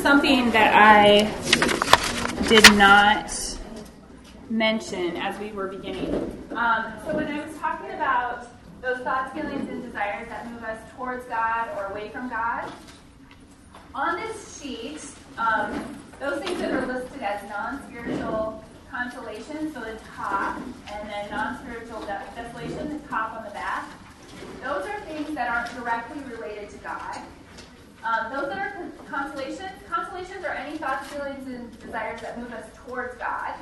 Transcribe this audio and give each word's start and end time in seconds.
something 0.00 0.50
that 0.50 0.72
I 0.74 1.28
did 2.48 2.64
not 2.76 3.30
mention 4.48 5.16
as 5.18 5.38
we 5.38 5.52
were 5.52 5.68
beginning. 5.68 6.14
Um, 6.52 6.92
so 7.04 7.14
when 7.14 7.28
I 7.28 7.46
was 7.46 7.54
talking 7.58 7.90
about 7.90 8.48
those 8.80 8.98
thoughts, 9.00 9.32
feelings, 9.34 9.68
and 9.68 9.82
desires 9.82 10.26
that 10.28 10.50
move 10.50 10.62
us 10.64 10.78
towards 10.96 11.26
God 11.26 11.68
or 11.76 11.92
away 11.92 12.08
from 12.08 12.30
God, 12.30 12.72
on 13.94 14.16
this 14.16 14.60
sheet, 14.60 15.02
um, 15.36 15.96
those 16.18 16.42
things 16.42 16.58
that 16.60 16.72
are 16.72 16.86
listed 16.86 17.20
as 17.20 17.46
non-spiritual 17.50 18.64
consolation, 18.90 19.72
so 19.72 19.80
the 19.80 19.98
top, 20.16 20.56
and 20.90 21.10
then 21.10 21.30
non-spiritual 21.30 22.00
desolation, 22.34 23.00
the 23.00 23.08
top 23.08 23.34
on 23.36 23.44
the 23.44 23.50
back, 23.50 23.86
those 24.62 24.86
are 24.86 25.00
things 25.00 25.34
that 25.34 25.50
aren't 25.50 25.72
directly 25.76 26.22
related 26.32 26.70
to 26.70 26.78
God. 26.78 27.18
Um, 28.04 28.32
those 28.32 28.48
that 28.48 28.58
are 28.58 28.90
consolations, 29.08 29.70
consolations 29.88 30.44
are 30.44 30.54
any 30.54 30.78
thoughts, 30.78 31.08
feelings, 31.08 31.46
and 31.46 31.78
desires 31.80 32.20
that 32.22 32.38
move 32.38 32.52
us 32.52 32.64
towards 32.86 33.16
God. 33.16 33.54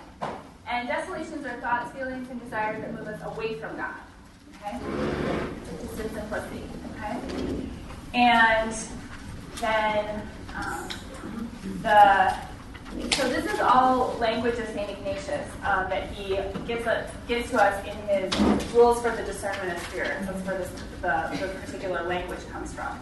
And 0.71 0.87
desolations 0.87 1.45
are 1.45 1.61
thoughts, 1.61 1.91
feelings, 1.97 2.29
and 2.31 2.41
desires 2.43 2.81
that 2.83 2.95
move 2.95 3.09
us 3.09 3.21
away 3.25 3.55
from 3.55 3.77
God. 3.77 3.95
Okay? 4.57 4.79
Just 5.81 6.01
in 6.01 6.11
simplicity. 6.15 6.63
Okay? 6.97 7.19
And 8.15 8.75
then 9.61 10.29
um, 10.55 10.89
the 11.83 12.35
so 13.13 13.29
this 13.29 13.45
is 13.45 13.61
all 13.61 14.17
language 14.19 14.59
of 14.59 14.67
Saint 14.69 14.91
Ignatius 14.91 15.47
um, 15.63 15.91
that 15.91 16.11
he 16.11 16.37
gives, 16.67 16.87
a, 16.87 17.11
gives 17.27 17.51
to 17.51 17.63
us 17.63 17.87
in 17.87 17.95
his 18.09 18.73
rules 18.73 19.03
for 19.03 19.11
the 19.11 19.23
discernment 19.25 19.77
of 19.77 19.83
spirits. 19.85 20.27
That's 20.27 20.47
where 20.47 20.59
this, 20.59 20.71
the, 21.03 21.29
the 21.39 21.49
particular 21.67 22.03
language 22.05 22.41
comes 22.51 22.73
from. 22.73 22.99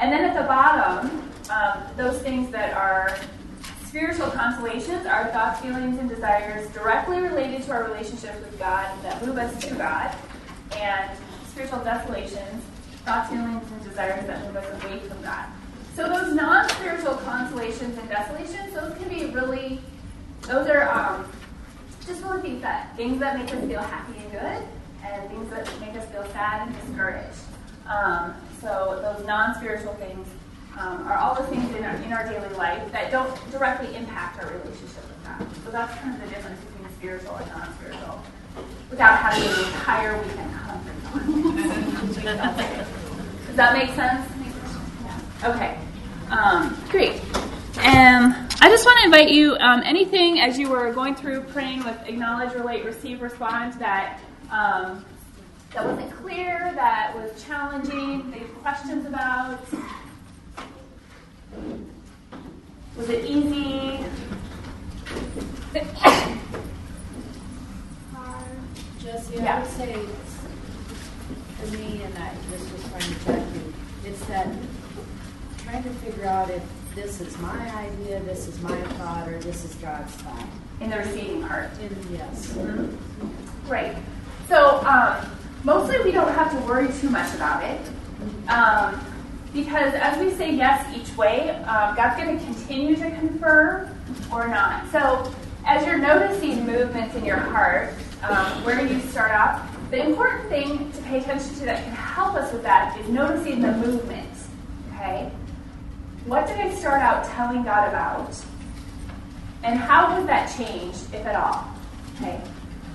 And 0.00 0.12
then 0.12 0.24
at 0.24 0.34
the 0.40 0.46
bottom, 0.46 1.30
um, 1.50 1.82
those 1.96 2.20
things 2.22 2.50
that 2.52 2.76
are 2.76 3.18
spiritual 3.86 4.30
consolations 4.30 5.06
are 5.06 5.28
thoughts, 5.28 5.60
feelings, 5.60 5.98
and 5.98 6.08
desires 6.08 6.68
directly 6.72 7.20
related 7.20 7.62
to 7.64 7.72
our 7.72 7.84
relationship 7.84 8.34
with 8.40 8.58
God 8.58 8.86
that 9.02 9.24
move 9.26 9.38
us 9.38 9.58
to 9.64 9.74
God. 9.74 10.14
And 10.76 11.10
spiritual 11.48 11.82
desolations, 11.82 12.62
thoughts, 13.04 13.30
feelings, 13.30 13.64
and 13.72 13.82
desires 13.82 14.26
that 14.26 14.44
move 14.46 14.56
us 14.56 14.84
away 14.84 15.00
from 15.00 15.20
God. 15.22 15.46
So 15.96 16.08
those 16.08 16.32
non-spiritual 16.34 17.14
consolations 17.14 17.98
and 17.98 18.08
desolations, 18.08 18.72
those 18.74 18.96
can 18.98 19.08
be 19.08 19.26
really, 19.26 19.80
those 20.42 20.68
are 20.68 20.88
um, 20.88 21.28
just 22.06 22.22
really 22.22 22.40
things 22.40 22.62
that 22.62 22.96
things 22.96 23.18
that 23.18 23.36
make 23.36 23.52
us 23.52 23.64
feel 23.66 23.80
happy 23.80 24.18
and 24.18 24.30
good, 24.30 24.68
and 25.04 25.30
things 25.30 25.50
that 25.50 25.80
make 25.80 25.96
us 25.96 26.08
feel 26.10 26.24
sad 26.32 26.68
and 26.68 26.80
discouraged. 26.80 27.40
Um, 27.88 28.34
so 28.60 29.00
those 29.02 29.26
non-spiritual 29.26 29.94
things 29.94 30.26
um, 30.78 31.06
are 31.06 31.16
all 31.16 31.34
the 31.34 31.44
things 31.44 31.74
in 31.76 31.84
our, 31.84 31.94
in 31.96 32.12
our 32.12 32.24
daily 32.24 32.54
life 32.56 32.90
that 32.92 33.10
don't 33.10 33.34
directly 33.50 33.94
impact 33.96 34.38
our 34.42 34.50
relationship 34.50 35.02
with 35.08 35.24
God. 35.24 35.46
So 35.64 35.70
that's 35.70 35.94
kind 36.00 36.14
of 36.14 36.20
the 36.20 36.34
difference 36.34 36.60
between 36.60 36.78
spiritual 36.98 37.36
and 37.36 37.48
non-spiritual, 37.50 38.22
without 38.90 39.18
having 39.18 39.42
an 39.48 39.64
entire 39.66 40.20
weekend. 40.22 40.54
Does 43.46 43.56
that 43.56 43.72
make 43.76 43.94
sense? 43.94 44.30
Okay. 45.44 45.78
Um, 46.30 46.76
great. 46.90 47.20
And 47.78 48.34
I 48.60 48.68
just 48.68 48.84
want 48.84 48.98
to 48.98 49.04
invite 49.04 49.30
you, 49.30 49.56
um, 49.60 49.82
anything 49.84 50.40
as 50.40 50.58
you 50.58 50.68
were 50.68 50.92
going 50.92 51.14
through 51.14 51.42
praying 51.42 51.84
with 51.84 51.96
acknowledge, 52.06 52.52
relate, 52.54 52.84
receive, 52.84 53.22
respond 53.22 53.74
that 53.74 54.20
um, 54.50 55.04
that 55.74 55.84
wasn't 55.84 56.10
clear, 56.16 56.72
that 56.74 57.14
was 57.14 57.44
challenging, 57.44 58.30
that 58.30 58.40
you 58.40 58.46
have 58.46 58.62
questions 58.62 59.06
about. 59.06 59.60
Was 62.96 63.08
it 63.10 63.24
easy? 63.24 64.04
Jesse, 68.98 69.34
yeah. 69.36 69.56
I 69.56 69.60
would 69.60 69.70
say 69.70 69.94
for 71.58 71.66
me, 71.76 72.02
and 72.02 72.18
I 72.18 72.32
just 72.50 72.72
was 72.72 72.82
trying 72.88 73.02
to 73.02 73.24
check 73.24 73.54
you, 73.54 73.74
it's 74.04 74.24
that 74.26 74.48
trying 75.64 75.82
to 75.82 75.90
figure 75.90 76.26
out 76.26 76.50
if 76.50 76.62
this 76.94 77.20
is 77.20 77.38
my 77.38 77.76
idea, 77.76 78.20
this 78.20 78.48
is 78.48 78.60
my 78.60 78.76
thought, 78.82 79.28
or 79.28 79.38
this 79.38 79.64
is 79.64 79.74
God's 79.76 80.12
thought. 80.14 80.46
In 80.80 80.90
the 80.90 80.98
receiving 80.98 81.46
part. 81.46 81.70
In, 81.80 81.96
yes. 82.12 82.52
Mm-hmm. 82.54 83.68
Great. 83.68 83.94
So 84.48 84.78
um, 84.86 85.24
mostly 85.64 85.98
we 86.04 86.12
don't 86.12 86.32
have 86.32 86.50
to 86.52 86.66
worry 86.66 86.88
too 87.00 87.10
much 87.10 87.34
about 87.34 87.62
it. 87.62 87.80
Um, 88.48 89.00
because 89.52 89.94
as 89.94 90.18
we 90.18 90.30
say 90.32 90.54
yes 90.54 90.86
each 90.96 91.16
way, 91.16 91.50
um, 91.50 91.96
God's 91.96 92.22
going 92.22 92.38
to 92.38 92.44
continue 92.44 92.96
to 92.96 93.10
confirm 93.12 93.88
or 94.32 94.46
not. 94.48 94.90
So 94.92 95.32
as 95.66 95.86
you're 95.86 95.98
noticing 95.98 96.66
movements 96.66 97.14
in 97.14 97.24
your 97.24 97.36
heart, 97.38 97.94
um, 98.22 98.64
where 98.64 98.84
you 98.86 99.00
start 99.00 99.32
off, 99.32 99.68
the 99.90 100.04
important 100.04 100.48
thing 100.48 100.92
to 100.92 101.02
pay 101.02 101.18
attention 101.18 101.54
to 101.54 101.64
that 101.64 101.84
can 101.84 101.94
help 101.94 102.34
us 102.34 102.52
with 102.52 102.62
that 102.62 102.98
is 103.00 103.08
noticing 103.08 103.62
the 103.62 103.72
movement. 103.72 104.28
Okay? 104.92 105.30
What 106.26 106.46
did 106.46 106.58
I 106.58 106.74
start 106.74 107.00
out 107.00 107.24
telling 107.24 107.62
God 107.62 107.88
about? 107.88 108.36
And 109.62 109.78
how 109.78 110.08
has 110.08 110.26
that 110.26 110.54
changed, 110.56 111.14
if 111.14 111.24
at 111.24 111.36
all? 111.36 111.66
Okay. 112.16 112.40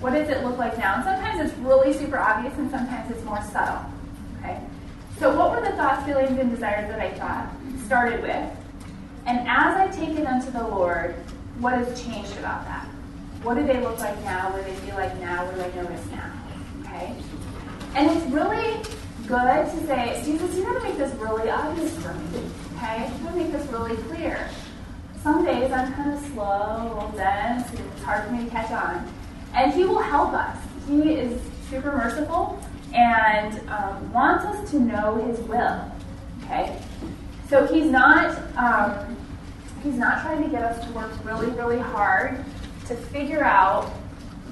What 0.03 0.11
does 0.11 0.27
it 0.27 0.43
look 0.43 0.57
like 0.57 0.77
now? 0.77 0.95
And 0.95 1.03
sometimes 1.05 1.49
it's 1.49 1.57
really 1.59 1.93
super 1.93 2.17
obvious, 2.17 2.53
and 2.57 2.69
sometimes 2.69 3.09
it's 3.09 3.23
more 3.23 3.41
subtle. 3.41 3.89
Okay. 4.39 4.59
So, 5.17 5.33
what 5.33 5.51
were 5.51 5.61
the 5.61 5.73
thoughts, 5.77 6.05
feelings, 6.05 6.37
and 6.37 6.51
desires 6.51 6.89
that 6.89 6.99
I 6.99 7.11
thought 7.11 7.47
started 7.85 8.21
with? 8.21 8.49
And 9.25 9.47
as 9.47 9.77
I 9.77 9.87
take 9.95 10.19
it 10.19 10.27
unto 10.27 10.51
the 10.51 10.67
Lord, 10.67 11.15
what 11.59 11.75
has 11.75 12.03
changed 12.03 12.35
about 12.37 12.65
that? 12.65 12.85
What 13.43 13.55
do 13.55 13.65
they 13.65 13.79
look 13.79 13.97
like 13.99 14.21
now? 14.25 14.51
What 14.51 14.65
do 14.65 14.69
they 14.69 14.77
feel 14.81 14.95
like 14.95 15.17
now? 15.21 15.45
What 15.45 15.55
do 15.55 15.61
I 15.61 15.81
notice 15.81 16.05
now? 16.11 16.33
Okay. 16.81 17.15
And 17.95 18.11
it's 18.11 18.25
really 18.25 18.83
good 19.25 19.71
to 19.71 19.87
say, 19.87 20.21
Jesus, 20.25 20.53
you 20.57 20.65
got 20.65 20.73
to 20.73 20.83
make 20.83 20.97
this 20.97 21.13
really 21.13 21.49
obvious 21.49 21.97
for 21.99 22.13
me. 22.13 22.43
Okay? 22.75 23.09
Going 23.23 23.35
to 23.35 23.39
make 23.39 23.51
this 23.53 23.65
really 23.71 23.95
clear. 23.95 24.49
Some 25.23 25.45
days 25.45 25.71
I'm 25.71 25.93
kind 25.93 26.13
of 26.13 26.19
slow, 26.33 26.43
a 26.43 26.91
little 26.93 27.09
dense, 27.15 27.69
and 27.69 27.79
it's 27.79 28.03
hard 28.03 28.25
for 28.25 28.31
me 28.33 28.43
to 28.43 28.49
catch 28.49 28.69
on. 28.69 29.09
And 29.53 29.73
He 29.73 29.85
will 29.85 30.01
help 30.01 30.33
us. 30.33 30.57
He 30.87 31.13
is 31.13 31.39
super 31.69 31.91
merciful 31.91 32.61
and 32.93 33.59
um, 33.69 34.11
wants 34.11 34.45
us 34.45 34.69
to 34.71 34.79
know 34.79 35.15
His 35.25 35.39
will. 35.41 35.91
Okay? 36.43 36.79
So 37.49 37.65
He's 37.67 37.85
not 37.85 38.37
um, 38.57 39.17
He's 39.83 39.95
not 39.95 40.21
trying 40.21 40.43
to 40.43 40.49
get 40.49 40.63
us 40.63 40.85
to 40.85 40.91
work 40.93 41.11
really, 41.25 41.51
really 41.51 41.79
hard 41.79 42.43
to 42.87 42.95
figure 42.95 43.43
out 43.43 43.89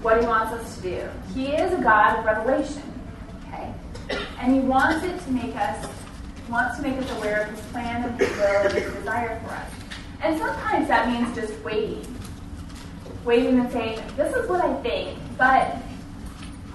what 0.01 0.19
He 0.19 0.25
wants 0.25 0.51
us 0.53 0.77
to 0.77 0.81
do. 0.81 1.09
He 1.33 1.53
is 1.53 1.73
a 1.73 1.81
God 1.81 2.19
of 2.19 2.25
revelation. 2.25 2.83
Okay? 3.47 3.73
And 4.39 4.53
He 4.53 4.59
wants 4.59 5.05
it 5.05 5.17
to 5.25 5.31
make 5.31 5.55
us 5.55 5.87
wants 6.51 6.75
to 6.75 6.83
make 6.83 6.97
us 6.97 7.09
aware 7.17 7.43
of 7.43 7.49
his 7.49 7.65
plan 7.67 8.03
and 8.03 8.19
his 8.19 8.29
will 8.37 8.61
and 8.67 8.73
his 8.73 8.93
desire 8.93 9.39
for 9.39 9.53
us. 9.53 9.71
And 10.21 10.37
sometimes 10.37 10.87
that 10.89 11.07
means 11.07 11.33
just 11.33 11.57
waiting. 11.63 12.05
Waiting 13.23 13.59
and 13.59 13.71
saying, 13.71 14.01
this 14.15 14.35
is 14.35 14.49
what 14.49 14.61
I 14.61 14.73
think, 14.81 15.17
but 15.37 15.77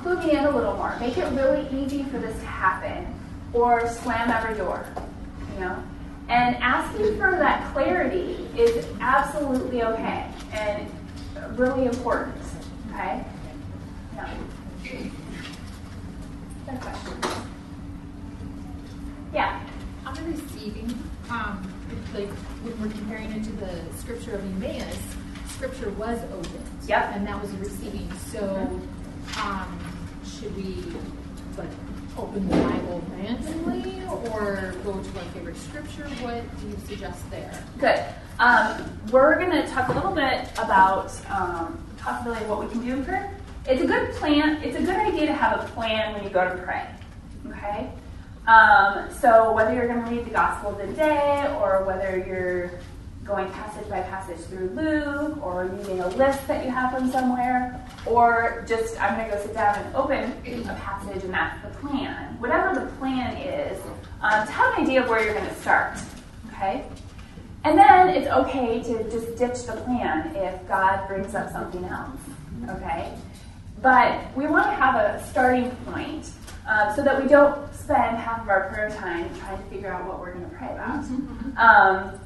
clue 0.00 0.16
me 0.18 0.30
in 0.32 0.44
a 0.44 0.50
little 0.50 0.74
more. 0.74 0.96
Make 1.00 1.18
it 1.18 1.26
really 1.32 1.66
easy 1.76 2.04
for 2.04 2.18
this 2.18 2.38
to 2.38 2.46
happen. 2.46 3.12
Or 3.52 3.88
slam 3.88 4.30
every 4.30 4.56
door. 4.56 4.86
You 5.54 5.60
know? 5.60 5.82
And 6.28 6.56
asking 6.56 7.16
for 7.16 7.30
that 7.30 7.72
clarity 7.72 8.48
is 8.56 8.86
absolutely 9.00 9.82
okay 9.82 10.26
and 10.52 10.90
really 11.58 11.86
important. 11.86 12.42
Okay? 12.92 13.24
Yeah. 14.14 14.28
Question. 16.80 17.12
Yeah. 19.32 19.60
The 20.14 20.22
receiving, 20.22 20.98
um, 21.28 21.70
like 22.14 22.30
when 22.30 22.80
we're 22.80 22.88
comparing 22.88 23.30
it 23.32 23.44
to 23.44 23.52
the 23.52 23.80
scripture 23.98 24.36
of 24.36 24.44
Emmaus, 24.44 24.96
scripture 25.56 25.90
was 25.92 26.22
open. 26.32 26.62
Yep. 26.86 27.12
And 27.14 27.26
that 27.26 27.40
was 27.40 27.50
receiving. 27.52 28.12
So, 28.30 28.80
um, 29.40 29.78
should 30.24 30.54
we 30.54 30.74
like 31.56 31.70
open 32.18 32.46
the 32.48 32.56
Bible 32.56 33.02
randomly 33.12 34.02
or 34.06 34.74
go 34.84 34.92
to 34.92 35.18
our 35.18 35.24
favorite 35.32 35.56
scripture? 35.56 36.04
What 36.22 36.44
do 36.60 36.68
you 36.68 36.76
suggest 36.86 37.30
there? 37.30 37.64
Good. 37.78 38.04
Um, 38.38 38.84
we're 39.10 39.36
going 39.36 39.50
to 39.50 39.66
talk 39.68 39.88
a 39.88 39.92
little 39.92 40.14
bit 40.14 40.46
about 40.58 41.10
um, 41.30 41.82
possibility 41.96 42.44
of 42.44 42.50
what 42.50 42.60
we 42.64 42.70
can 42.70 42.84
do 42.84 42.92
in 42.92 43.04
prayer. 43.04 43.34
It's 43.66 43.82
a 43.82 43.86
good 43.86 44.12
plan. 44.12 44.62
It's 44.62 44.76
a 44.76 44.82
good 44.82 44.96
idea 44.96 45.26
to 45.26 45.32
have 45.32 45.64
a 45.64 45.68
plan 45.72 46.12
when 46.12 46.22
you 46.22 46.30
go 46.30 46.44
to 46.44 46.62
pray. 46.62 46.86
Okay. 47.48 47.90
Um, 48.46 49.10
so 49.10 49.52
whether 49.52 49.74
you're 49.74 49.88
going 49.88 50.04
to 50.04 50.10
read 50.10 50.26
the 50.26 50.30
Gospel 50.30 50.78
of 50.78 50.86
the 50.86 50.92
day 50.94 51.46
or 51.60 51.82
whether 51.84 52.22
you're 52.28 52.78
going 53.26 53.50
passage 53.50 53.88
by 53.88 54.00
passage 54.02 54.38
through 54.46 54.68
Luke 54.70 55.44
or 55.44 55.70
using 55.78 56.00
a 56.00 56.08
list 56.10 56.46
that 56.46 56.64
you 56.64 56.70
have 56.70 56.92
from 56.92 57.10
somewhere, 57.10 57.84
or 58.06 58.64
just 58.68 59.00
I'm 59.00 59.16
going 59.16 59.28
to 59.28 59.36
go 59.36 59.42
sit 59.42 59.54
down 59.54 59.76
and 59.76 59.96
open 59.96 60.32
a 60.46 60.74
passage 60.74 61.24
and 61.24 61.34
that's 61.34 61.60
the 61.62 61.86
plan. 61.86 62.38
Whatever 62.38 62.80
the 62.80 62.86
plan 62.98 63.36
is, 63.36 63.78
um, 64.22 64.46
to 64.46 64.52
have 64.52 64.78
an 64.78 64.84
idea 64.84 65.02
of 65.02 65.08
where 65.08 65.24
you're 65.24 65.34
going 65.34 65.48
to 65.48 65.54
start. 65.56 65.98
Okay? 66.52 66.86
And 67.64 67.76
then 67.76 68.10
it's 68.10 68.28
okay 68.28 68.80
to 68.82 69.10
just 69.10 69.36
ditch 69.36 69.66
the 69.66 69.80
plan 69.82 70.34
if 70.36 70.66
God 70.68 71.08
brings 71.08 71.34
up 71.34 71.50
something 71.50 71.84
else. 71.84 72.20
Okay? 72.70 73.12
But 73.82 74.34
we 74.36 74.46
want 74.46 74.66
to 74.66 74.72
have 74.72 74.94
a 74.94 75.24
starting 75.26 75.70
point 75.84 76.30
um, 76.66 76.94
so 76.94 77.02
that 77.02 77.20
we 77.20 77.28
don't 77.28 77.72
spend 77.74 78.16
half 78.16 78.42
of 78.42 78.48
our 78.48 78.68
prayer 78.70 78.90
time 78.90 79.28
trying 79.38 79.62
to 79.62 79.64
figure 79.68 79.92
out 79.92 80.06
what 80.06 80.20
we're 80.20 80.32
going 80.32 80.48
to 80.48 80.56
pray 80.56 80.72
about, 80.72 81.04
um, 81.56 82.18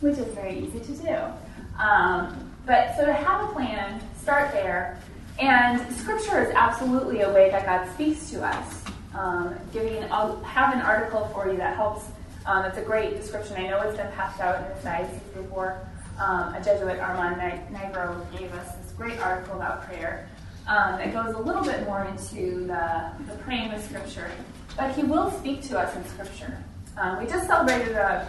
which 0.00 0.18
is 0.18 0.32
very 0.34 0.58
easy 0.58 0.80
to 0.80 0.92
do. 1.02 1.82
Um, 1.82 2.50
but 2.66 2.96
so 2.96 3.06
to 3.06 3.12
have 3.12 3.48
a 3.48 3.52
plan, 3.52 4.00
start 4.20 4.52
there. 4.52 4.98
And 5.38 5.80
scripture 5.96 6.42
is 6.42 6.52
absolutely 6.54 7.22
a 7.22 7.32
way 7.32 7.50
that 7.50 7.64
God 7.64 7.92
speaks 7.94 8.30
to 8.30 8.44
us. 8.44 8.84
Um, 9.14 9.54
giving, 9.72 10.04
I'll 10.12 10.40
have 10.42 10.74
an 10.74 10.80
article 10.80 11.30
for 11.32 11.50
you 11.50 11.56
that 11.56 11.76
helps. 11.76 12.06
Um, 12.46 12.64
it's 12.64 12.78
a 12.78 12.82
great 12.82 13.16
description. 13.16 13.56
I 13.56 13.68
know 13.68 13.80
it's 13.82 13.96
been 13.96 14.10
passed 14.12 14.40
out 14.40 14.56
in 14.56 14.76
the 14.76 14.82
diocese 14.82 15.20
before. 15.34 15.78
Um, 16.18 16.54
a 16.54 16.62
Jesuit, 16.62 16.98
Armand 17.00 17.40
Nigro, 17.72 18.38
gave 18.38 18.52
us 18.52 18.76
this 18.76 18.92
great 18.92 19.18
article 19.20 19.56
about 19.56 19.86
prayer 19.86 20.28
um, 20.66 20.98
that 20.98 21.12
goes 21.12 21.34
a 21.34 21.38
little 21.38 21.64
bit 21.64 21.84
more 21.84 22.04
into 22.04 22.66
the, 22.66 23.10
the 23.26 23.34
praying 23.42 23.72
with 23.72 23.84
Scripture. 23.84 24.30
But 24.76 24.94
he 24.94 25.02
will 25.02 25.30
speak 25.30 25.62
to 25.64 25.78
us 25.78 25.96
in 25.96 26.04
Scripture. 26.06 26.62
Um, 26.98 27.18
we 27.18 27.26
just 27.26 27.46
celebrated 27.46 27.96
a, 27.96 28.28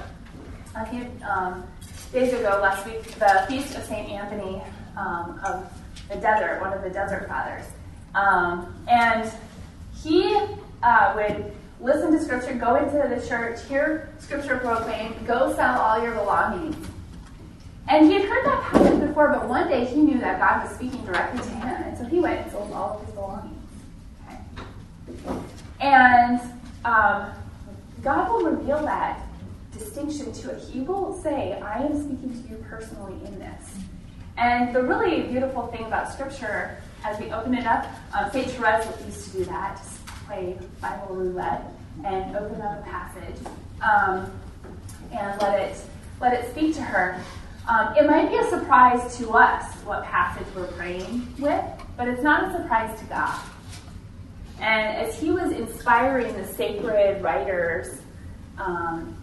a 0.76 0.86
few 0.88 1.10
um, 1.28 1.64
days 2.12 2.34
ago, 2.34 2.60
last 2.62 2.86
week, 2.86 3.04
the 3.04 3.46
feast 3.48 3.76
of 3.76 3.84
St. 3.84 4.10
Anthony 4.10 4.62
um, 4.98 5.40
of 5.46 5.72
the 6.10 6.16
desert, 6.16 6.62
one 6.62 6.74
of 6.74 6.84
the 6.84 6.90
desert 6.90 7.28
fathers. 7.28 7.66
Um, 8.16 8.74
and 8.90 9.32
he 10.04 10.38
uh, 10.84 11.14
would 11.16 11.54
listen 11.80 12.12
to 12.12 12.22
Scripture, 12.24 12.54
go 12.54 12.76
into 12.76 12.94
the 12.94 13.26
church, 13.28 13.66
hear 13.68 14.14
Scripture 14.20 14.58
proclaimed, 14.58 15.16
go 15.26 15.54
sell 15.56 15.80
all 15.80 16.02
your 16.02 16.14
belongings 16.14 16.76
and 17.88 18.08
he 18.08 18.14
had 18.14 18.24
heard 18.24 18.46
that 18.46 18.64
passage 18.64 19.00
before, 19.02 19.30
but 19.30 19.50
one 19.50 19.68
day 19.68 19.86
he 19.86 19.98
knew 19.98 20.18
that 20.20 20.40
God 20.40 20.64
was 20.64 20.76
speaking 20.76 21.04
directly 21.04 21.42
to 21.42 21.50
him, 21.50 21.84
and 21.84 21.98
so 21.98 22.06
he 22.06 22.20
went 22.20 22.40
and 22.40 22.52
sold 22.52 22.72
all 22.72 22.94
of 22.94 23.06
his 23.06 23.14
belongings. 23.14 23.58
Okay. 25.10 25.40
And 25.82 26.40
um, 26.86 27.32
God 28.02 28.30
will 28.30 28.52
reveal 28.52 28.82
that 28.86 29.22
distinction 29.84 30.32
to 30.32 30.52
it. 30.52 30.64
He 30.64 30.82
won't 30.82 31.22
say, 31.22 31.60
I 31.60 31.84
am 31.84 31.94
speaking 32.02 32.42
to 32.42 32.50
you 32.50 32.64
personally 32.70 33.16
in 33.26 33.40
this. 33.40 33.74
And 34.38 34.74
the 34.74 34.82
really 34.82 35.24
beautiful 35.24 35.68
thing 35.68 35.86
about 35.86 36.12
Scripture, 36.12 36.78
as 37.04 37.20
we 37.20 37.32
open 37.32 37.54
it 37.54 37.66
up, 37.66 37.86
um, 38.18 38.32
St. 38.32 38.50
Therese 38.52 38.88
used 39.06 39.32
to 39.32 39.38
do 39.38 39.46
that, 39.46 39.78
just 39.78 40.06
play 40.26 40.58
Bible 40.82 41.16
roulette 41.16 41.64
and 42.06 42.36
open 42.36 42.62
up 42.62 42.80
a 42.80 42.90
passage 42.90 43.36
um, 43.82 44.32
and 45.12 45.42
let 45.42 45.60
it 45.60 45.78
let 46.20 46.34
it 46.34 46.50
speak 46.52 46.76
to 46.76 46.82
her. 46.82 47.22
Um, 47.68 47.96
it 47.96 48.06
might 48.06 48.30
be 48.30 48.38
a 48.38 48.50
surprise 48.50 49.18
to 49.18 49.32
us 49.32 49.74
what 49.84 50.04
passage 50.04 50.46
we're 50.56 50.68
praying 50.68 51.28
with, 51.40 51.64
but 51.98 52.08
it's 52.08 52.22
not 52.22 52.50
a 52.50 52.58
surprise 52.58 52.98
to 53.00 53.06
God. 53.06 53.40
And 54.60 54.98
as 54.98 55.20
he 55.20 55.32
was 55.32 55.52
inspiring 55.52 56.36
the 56.38 56.46
sacred 56.46 57.24
writers 57.24 58.02
um, 58.60 59.16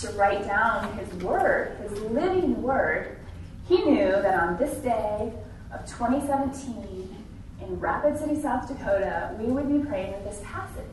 to 0.00 0.10
write 0.12 0.44
down 0.44 0.96
his 0.98 1.12
word, 1.22 1.76
his 1.82 2.00
living 2.02 2.62
word, 2.62 3.18
he 3.66 3.84
knew 3.84 4.10
that 4.10 4.34
on 4.40 4.56
this 4.56 4.76
day 4.78 5.32
of 5.72 5.86
2017 5.86 7.24
in 7.60 7.80
Rapid 7.80 8.18
City, 8.18 8.40
South 8.40 8.68
Dakota, 8.68 9.34
we 9.38 9.46
would 9.46 9.68
be 9.68 9.86
praying 9.86 10.12
with 10.12 10.24
this 10.24 10.40
passage. 10.44 10.84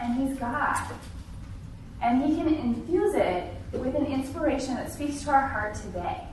And 0.00 0.28
he's 0.28 0.38
God. 0.38 0.80
And 2.02 2.24
he 2.24 2.36
can 2.36 2.48
infuse 2.48 3.14
it 3.14 3.52
with 3.72 3.94
an 3.94 4.06
inspiration 4.06 4.74
that 4.74 4.90
speaks 4.90 5.22
to 5.22 5.30
our 5.30 5.46
heart 5.46 5.74
today. 5.74 6.26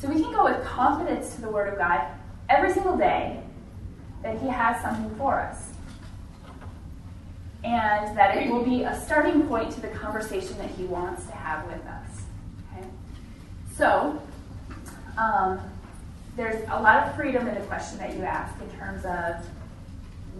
So 0.00 0.08
we 0.08 0.20
can 0.20 0.32
go 0.32 0.44
with 0.44 0.62
confidence 0.64 1.34
to 1.34 1.40
the 1.40 1.50
Word 1.50 1.72
of 1.72 1.78
God 1.78 2.06
every 2.48 2.72
single 2.72 2.96
day 2.96 3.40
that 4.22 4.38
He 4.40 4.48
has 4.48 4.80
something 4.82 5.14
for 5.16 5.40
us. 5.40 5.70
And 7.64 8.16
that 8.16 8.36
it 8.36 8.50
will 8.50 8.62
be 8.62 8.82
a 8.82 9.00
starting 9.00 9.48
point 9.48 9.72
to 9.72 9.80
the 9.80 9.88
conversation 9.88 10.56
that 10.58 10.70
He 10.70 10.84
wants 10.84 11.24
to 11.26 11.32
have 11.32 11.66
with 11.66 11.84
us. 11.86 12.22
Okay? 12.76 12.86
So, 13.74 14.22
um, 15.16 15.60
there's 16.36 16.62
a 16.68 16.80
lot 16.80 17.06
of 17.06 17.16
freedom 17.16 17.48
in 17.48 17.54
the 17.54 17.62
question 17.62 17.98
that 17.98 18.14
you 18.14 18.22
ask 18.22 18.54
in 18.60 18.70
terms 18.78 19.04
of 19.04 19.36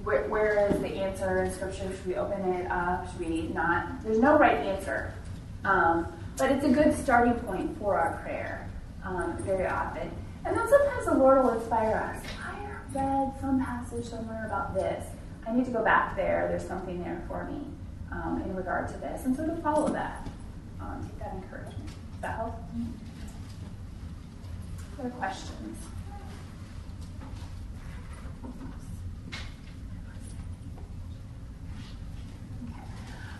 where, 0.02 0.68
is 0.70 0.80
the 0.80 0.88
answer 0.88 1.44
in 1.44 1.52
Scripture? 1.52 1.90
Should 1.90 2.06
we 2.06 2.14
open 2.16 2.42
it 2.52 2.70
up? 2.70 3.10
Should 3.10 3.20
we 3.20 3.42
not? 3.54 4.02
There's 4.02 4.18
no 4.18 4.36
right 4.36 4.58
answer. 4.58 5.14
Um, 5.64 6.06
but 6.36 6.50
it's 6.50 6.64
a 6.64 6.68
good 6.68 6.94
starting 6.94 7.34
point 7.34 7.78
for 7.78 7.98
our 7.98 8.20
prayer 8.22 8.68
um, 9.04 9.36
very 9.42 9.66
often. 9.66 10.10
And 10.44 10.56
then 10.56 10.68
sometimes 10.68 11.06
the 11.06 11.14
Lord 11.14 11.42
will 11.42 11.58
inspire 11.58 11.96
us. 11.96 12.22
I 12.44 12.98
read 12.98 13.32
some 13.40 13.64
passage 13.64 14.04
somewhere 14.04 14.44
about 14.46 14.74
this. 14.74 15.04
I 15.46 15.54
need 15.54 15.64
to 15.66 15.70
go 15.70 15.84
back 15.84 16.16
there. 16.16 16.46
There's 16.48 16.66
something 16.66 17.02
there 17.02 17.22
for 17.28 17.44
me 17.44 17.60
um, 18.10 18.42
in 18.44 18.54
regard 18.54 18.88
to 18.88 18.94
this. 18.98 19.24
And 19.24 19.36
so 19.36 19.46
to 19.46 19.56
follow 19.56 19.88
that, 19.92 20.28
um, 20.80 21.02
take 21.02 21.18
that 21.18 21.34
encouragement. 21.34 21.86
Does 21.86 22.20
that 22.22 22.36
help? 22.36 22.54
Other 24.98 25.10
questions? 25.10 25.78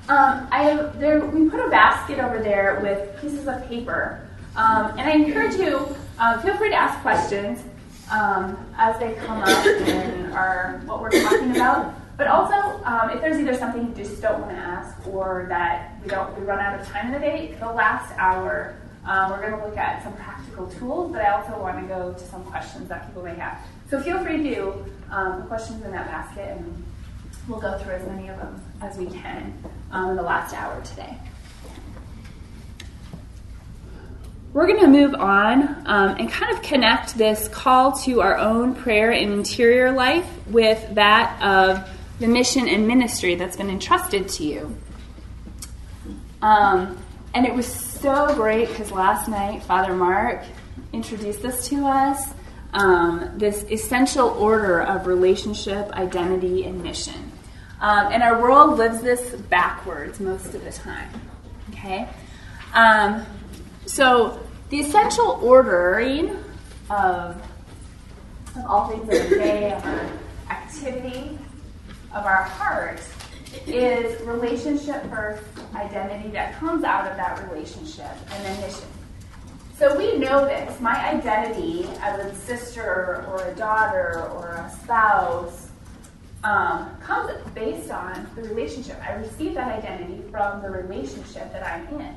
Um, 0.07 0.47
I 0.51 0.65
have 0.65 1.01
there. 1.01 1.25
We 1.25 1.49
put 1.49 1.61
a 1.61 1.71
basket 1.71 2.19
over 2.19 2.43
there 2.43 2.79
with 2.83 3.19
pieces 3.23 3.49
of 3.49 3.67
paper, 3.67 4.29
um, 4.55 4.91
and 4.99 5.01
I 5.01 5.13
encourage 5.13 5.55
you. 5.55 5.97
Uh, 6.19 6.43
feel 6.43 6.59
free 6.59 6.69
to 6.69 6.75
ask 6.75 7.01
questions 7.01 7.63
um, 8.11 8.55
as 8.77 8.99
they 8.99 9.15
come 9.15 9.41
up 9.41 9.49
and 9.49 10.14
are 10.35 10.81
what 10.85 11.01
we're 11.01 11.11
talking 11.11 11.51
about. 11.57 11.95
But 12.17 12.29
also, 12.29 12.55
um, 12.85 13.11
if 13.11 13.21
there's 13.21 13.39
either 13.39 13.55
something 13.57 13.89
you 13.89 13.95
just 13.95 14.23
don't 14.23 14.41
want 14.41 14.53
to 14.53 14.59
ask, 14.59 15.07
or 15.09 15.47
that 15.49 15.99
we 16.03 16.09
don't 16.09 16.39
we 16.39 16.45
run 16.47 16.61
out 16.61 16.81
of 16.81 16.87
time 16.87 17.07
in 17.07 17.13
the 17.13 17.19
day, 17.19 17.57
the 17.59 17.73
last 17.73 18.13
hour 18.19 18.77
um, 19.05 19.31
we're 19.31 19.41
going 19.41 19.61
to 19.61 19.67
look 19.67 19.77
at 19.77 20.03
some 20.03 20.15
practical 20.15 20.67
tools. 20.69 21.13
But 21.13 21.23
I 21.23 21.31
also 21.31 21.59
want 21.61 21.81
to 21.81 21.87
go 21.87 22.13
to 22.13 22.27
some 22.27 22.45
questions 22.45 22.89
that 22.89 23.07
people 23.07 23.23
may 23.23 23.35
have. 23.35 23.59
So 23.91 24.01
feel 24.01 24.23
free 24.23 24.43
to 24.55 24.85
um, 25.11 25.41
put 25.41 25.49
questions 25.49 25.85
in 25.85 25.91
that 25.91 26.07
basket 26.07 26.57
and 26.57 26.85
We'll 27.49 27.61
go 27.61 27.79
through 27.79 27.93
as 27.93 28.07
many 28.07 28.29
of 28.29 28.39
them 28.39 28.61
as 28.81 28.97
we 28.97 29.07
can 29.07 29.53
um, 29.91 30.11
in 30.11 30.17
the 30.17 30.23
last 30.23 30.55
hour 30.55 30.81
today. 30.83 31.19
We're 34.55 34.69
going 34.69 34.81
to 34.81 34.87
move 34.87 35.15
on 35.17 35.63
um, 35.85 36.17
and 36.17 36.31
kind 36.31 36.57
of 36.57 36.63
connect 36.63 37.19
this 37.19 37.49
call 37.49 37.91
to 38.05 38.21
our 38.21 38.39
own 38.39 38.77
prayer 38.77 39.11
and 39.11 39.33
interior 39.33 39.91
life 39.91 40.31
with 40.47 40.95
that 40.95 41.43
of 41.43 41.91
the 42.21 42.29
mission 42.29 42.69
and 42.69 42.87
ministry 42.87 43.35
that's 43.35 43.57
been 43.57 43.69
entrusted 43.69 44.29
to 44.29 44.45
you. 44.45 44.79
Um, 46.41 46.97
and 47.35 47.45
it 47.45 47.53
was 47.53 47.67
so 47.67 48.33
great 48.37 48.69
because 48.69 48.93
last 48.93 49.29
night 49.29 49.65
Father 49.65 49.93
Mark 49.93 50.45
introduced 50.93 51.43
this 51.43 51.67
to 51.71 51.85
us 51.87 52.33
um, 52.75 53.33
this 53.37 53.65
essential 53.71 54.29
order 54.29 54.83
of 54.83 55.09
relationship, 55.09 55.91
identity, 55.93 56.65
and 56.65 56.81
mission. 56.81 57.33
Um, 57.81 58.13
and 58.13 58.23
our 58.23 58.41
world 58.41 58.79
lives 58.79 59.01
this 59.01 59.35
backwards 59.35 60.21
most 60.21 60.55
of 60.55 60.65
the 60.65 60.71
time. 60.71 61.09
Okay? 61.71 62.09
Um, 62.73 63.27
so, 63.87 64.44
the 64.71 64.81
essential 64.81 65.39
ordering 65.43 66.31
of, 66.91 67.37
of 68.57 68.67
all 68.67 68.89
things 68.89 69.03
of 69.03 69.31
the 69.31 69.37
day, 69.37 69.73
of 69.73 69.85
our 69.85 70.11
activity, 70.51 71.39
of 72.15 72.25
our 72.25 72.43
heart, 72.43 73.01
is 73.67 74.21
relationship 74.23 75.09
first, 75.11 75.43
identity 75.75 76.31
that 76.31 76.59
comes 76.59 76.85
out 76.85 77.11
of 77.11 77.17
that 77.17 77.49
relationship, 77.49 78.11
and 78.33 78.45
then 78.45 78.61
mission. 78.61 78.89
So 79.79 79.97
we 79.99 80.19
know 80.19 80.45
this. 80.45 80.81
My 80.81 81.11
identity 81.11 81.89
as 82.01 82.25
a 82.25 82.35
sister 82.35 83.25
or 83.29 83.45
a 83.45 83.55
daughter 83.55 84.29
or 84.35 84.53
a 84.53 84.71
spouse 84.83 85.69
um, 86.45 86.97
comes 87.01 87.33
based 87.55 87.91
on 87.91 88.29
the 88.37 88.43
relationship. 88.43 89.01
I 89.03 89.15
receive 89.15 89.55
that 89.55 89.83
identity 89.83 90.23
from 90.31 90.63
the 90.63 90.71
relationship 90.71 91.53
that 91.53 91.67
I'm 91.67 91.89
in. 92.01 92.15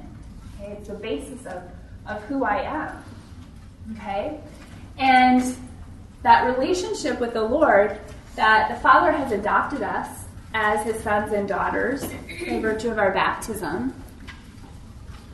Okay, 0.59 0.73
it's 0.73 0.87
the 0.87 0.95
basis 0.95 1.45
of, 1.45 1.63
of 2.07 2.21
who 2.23 2.43
I 2.43 2.61
am. 2.61 3.03
Okay? 3.93 4.39
And 4.97 5.55
that 6.23 6.45
relationship 6.57 7.19
with 7.19 7.33
the 7.33 7.43
Lord, 7.43 7.99
that 8.35 8.69
the 8.69 8.79
Father 8.79 9.11
has 9.11 9.31
adopted 9.31 9.81
us 9.81 10.25
as 10.53 10.83
his 10.85 11.01
sons 11.03 11.31
and 11.33 11.47
daughters 11.47 12.03
in 12.45 12.61
virtue 12.61 12.89
of 12.89 12.97
our 12.97 13.11
baptism, 13.11 13.93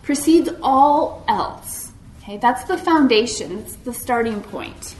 precedes 0.02 0.50
all 0.62 1.24
else. 1.28 1.92
Okay, 2.22 2.38
that's 2.38 2.64
the 2.66 2.78
foundation, 2.78 3.60
it's 3.60 3.76
the 3.78 3.94
starting 3.94 4.42
point. 4.42 4.96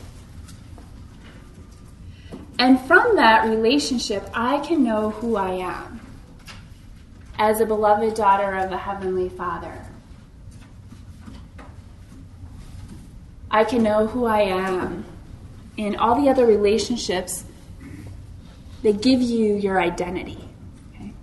And 2.60 2.80
from 2.82 3.16
that 3.16 3.50
relationship, 3.50 4.30
I 4.34 4.60
can 4.60 4.84
know 4.84 5.10
who 5.10 5.36
I 5.36 5.52
am 5.52 6.00
as 7.38 7.60
a 7.60 7.66
beloved 7.66 8.16
daughter 8.16 8.56
of 8.56 8.70
the 8.70 8.78
Heavenly 8.78 9.30
Father. 9.30 9.83
I 13.54 13.64
can 13.64 13.84
know 13.84 14.08
who 14.08 14.26
I 14.26 14.42
am. 14.42 15.06
In 15.78 15.96
all 15.96 16.20
the 16.20 16.28
other 16.28 16.48
relationships, 16.48 17.46
they 18.82 18.94
give 18.94 19.22
you 19.22 19.56
your 19.56 19.80
identity. 19.80 20.44
Okay? 20.96 21.14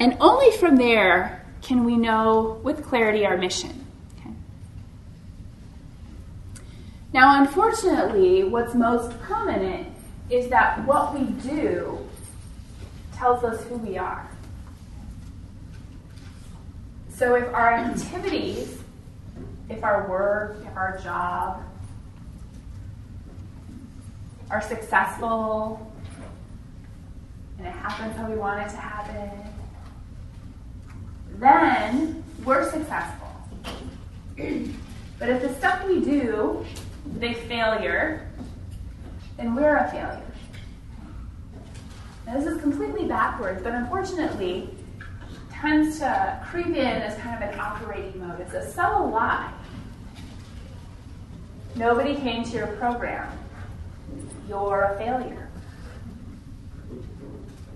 And 0.00 0.16
only 0.20 0.56
from 0.56 0.74
there 0.74 1.46
can 1.62 1.84
we 1.84 1.96
know 1.96 2.60
with 2.64 2.84
clarity 2.84 3.24
our 3.24 3.36
mission. 3.36 3.86
Okay? 4.18 4.34
Now, 7.12 7.40
unfortunately, 7.40 8.42
what's 8.42 8.74
most 8.74 9.16
prominent 9.20 9.86
is 10.30 10.48
that 10.48 10.84
what 10.84 11.14
we 11.14 11.26
do 11.48 11.98
tells 13.14 13.44
us 13.44 13.62
who 13.64 13.76
we 13.76 13.96
are. 13.96 14.28
So 17.14 17.36
if 17.36 17.46
our 17.54 17.72
activities, 17.72 18.76
if 19.68 19.84
our 19.84 20.08
work, 20.08 20.56
if 20.66 20.76
our 20.76 20.98
job 20.98 21.62
are 24.50 24.60
successful 24.60 25.92
and 27.58 27.68
it 27.68 27.70
happens 27.70 28.16
how 28.16 28.28
we 28.28 28.34
want 28.34 28.66
it 28.66 28.70
to 28.70 28.76
happen, 28.76 29.30
then 31.38 32.24
we're 32.44 32.68
successful. 32.68 33.28
but 34.36 35.28
if 35.28 35.40
the 35.40 35.54
stuff 35.54 35.86
we 35.86 36.00
do 36.00 36.66
is 37.14 37.22
a 37.22 37.34
failure, 37.46 38.28
then 39.36 39.54
we're 39.54 39.76
a 39.76 39.88
failure. 39.88 40.20
Now, 42.26 42.34
this 42.38 42.46
is 42.46 42.60
completely 42.60 43.06
backwards, 43.06 43.62
but 43.62 43.72
unfortunately, 43.72 44.73
tends 45.60 45.98
to 46.00 46.40
creep 46.50 46.68
in 46.68 46.76
as 46.76 47.18
kind 47.20 47.42
of 47.42 47.50
an 47.50 47.60
operating 47.60 48.26
mode. 48.26 48.40
It's 48.40 48.54
a 48.54 48.70
subtle 48.70 49.10
lie. 49.10 49.52
Nobody 51.76 52.14
came 52.16 52.44
to 52.44 52.50
your 52.50 52.66
program. 52.68 53.30
You're 54.48 54.82
a 54.82 54.98
failure. 54.98 55.48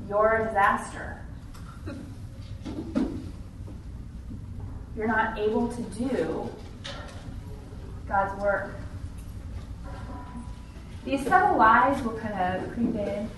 You're 0.08 0.42
a 0.42 0.47
disaster. 0.47 1.23
You're 4.97 5.06
not 5.06 5.38
able 5.38 5.68
to 5.68 5.82
do 5.82 6.50
God's 8.08 8.40
work. 8.42 8.75
These 11.04 11.25
subtle 11.25 11.56
lies 11.56 12.02
will 12.02 12.18
kind 12.18 12.35
of 12.35 12.73
creep 12.73 12.94
in. 12.94 13.30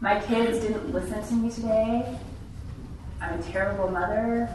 My 0.00 0.20
kids 0.20 0.60
didn't 0.60 0.92
listen 0.92 1.26
to 1.26 1.34
me 1.34 1.50
today. 1.50 2.18
I'm 3.24 3.40
a 3.40 3.42
terrible 3.42 3.90
mother. 3.90 4.54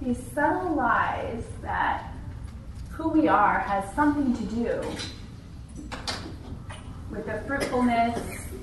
These 0.00 0.22
subtle 0.32 0.74
lies 0.74 1.44
that 1.60 2.14
who 2.92 3.10
we 3.10 3.28
are 3.28 3.58
has 3.58 3.94
something 3.94 4.34
to 4.34 4.54
do 4.54 4.82
with 7.10 7.26
the 7.26 7.42
fruitfulness 7.46 8.18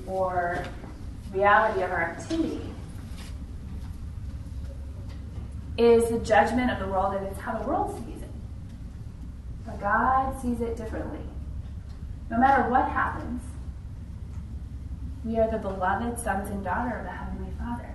or 0.08 0.64
reality 1.32 1.82
of 1.82 1.90
our 1.92 2.02
activity 2.02 2.62
is 5.78 6.10
the 6.10 6.18
judgment 6.18 6.72
of 6.72 6.80
the 6.80 6.86
world 6.88 7.14
and 7.14 7.26
it's 7.28 7.38
how 7.38 7.56
the 7.56 7.64
world 7.64 7.94
sees 8.04 8.22
it. 8.22 8.30
But 9.64 9.80
God 9.80 10.40
sees 10.42 10.60
it 10.60 10.76
differently. 10.76 11.20
No 12.32 12.38
matter 12.38 12.66
what 12.70 12.88
happens, 12.88 13.42
we 15.22 15.38
are 15.38 15.50
the 15.50 15.58
beloved 15.58 16.18
sons 16.18 16.48
and 16.48 16.64
daughter 16.64 16.96
of 16.96 17.04
the 17.04 17.10
Heavenly 17.10 17.52
Father. 17.58 17.94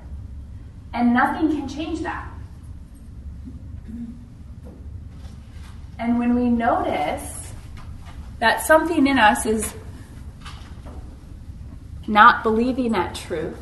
And 0.94 1.12
nothing 1.12 1.50
can 1.50 1.68
change 1.68 2.02
that. 2.02 2.30
And 5.98 6.20
when 6.20 6.36
we 6.36 6.50
notice 6.50 7.52
that 8.38 8.64
something 8.64 9.08
in 9.08 9.18
us 9.18 9.48
is 9.48 9.74
not 12.06 12.44
believing 12.44 12.92
that 12.92 13.16
truth, 13.16 13.58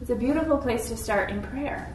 it's 0.00 0.10
a 0.10 0.16
beautiful 0.16 0.58
place 0.58 0.88
to 0.88 0.96
start 0.96 1.30
in 1.30 1.40
prayer. 1.42 1.94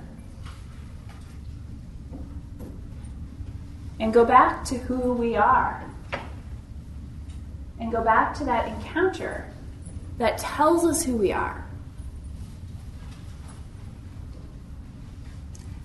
And 4.00 4.14
go 4.14 4.24
back 4.24 4.64
to 4.64 4.78
who 4.78 5.12
we 5.12 5.36
are 5.36 5.89
and 7.80 7.92
go 7.92 8.04
back 8.04 8.34
to 8.36 8.44
that 8.44 8.68
encounter 8.68 9.46
that 10.18 10.38
tells 10.38 10.86
us 10.86 11.04
who 11.04 11.16
we 11.16 11.32
are. 11.32 11.66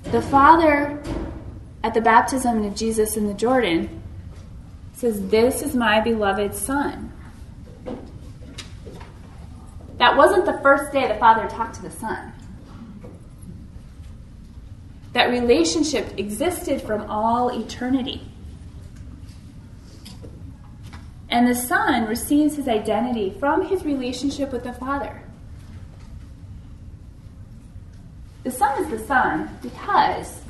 The 0.04 0.22
Father 0.22 1.02
at 1.82 1.94
the 1.94 2.00
baptism 2.00 2.64
of 2.64 2.74
Jesus 2.74 3.16
in 3.16 3.26
the 3.26 3.34
Jordan 3.34 4.02
says, 4.94 5.28
This 5.28 5.62
is 5.62 5.74
my 5.74 6.00
beloved 6.00 6.54
Son. 6.54 7.12
That 9.98 10.16
wasn't 10.16 10.44
the 10.44 10.58
first 10.62 10.92
day 10.92 11.08
the 11.08 11.14
Father 11.14 11.48
talked 11.48 11.76
to 11.76 11.82
the 11.82 11.90
Son. 11.90 12.32
That 15.12 15.30
relationship 15.30 16.18
existed 16.18 16.82
from 16.82 17.08
all 17.08 17.48
eternity. 17.48 18.22
And 21.34 21.48
the 21.48 21.54
Son 21.56 22.06
receives 22.06 22.54
his 22.54 22.68
identity 22.68 23.34
from 23.40 23.66
his 23.66 23.84
relationship 23.84 24.52
with 24.52 24.62
the 24.62 24.72
Father. 24.72 25.20
The 28.44 28.52
Son 28.52 28.80
is 28.84 28.88
the 28.88 29.04
Son 29.04 29.58
because 29.60 30.42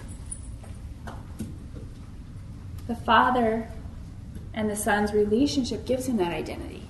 the 2.86 2.96
Father 2.96 3.66
and 4.52 4.68
the 4.68 4.76
Son's 4.76 5.14
relationship 5.14 5.86
gives 5.86 6.04
him 6.04 6.18
that 6.18 6.34
identity. 6.34 6.82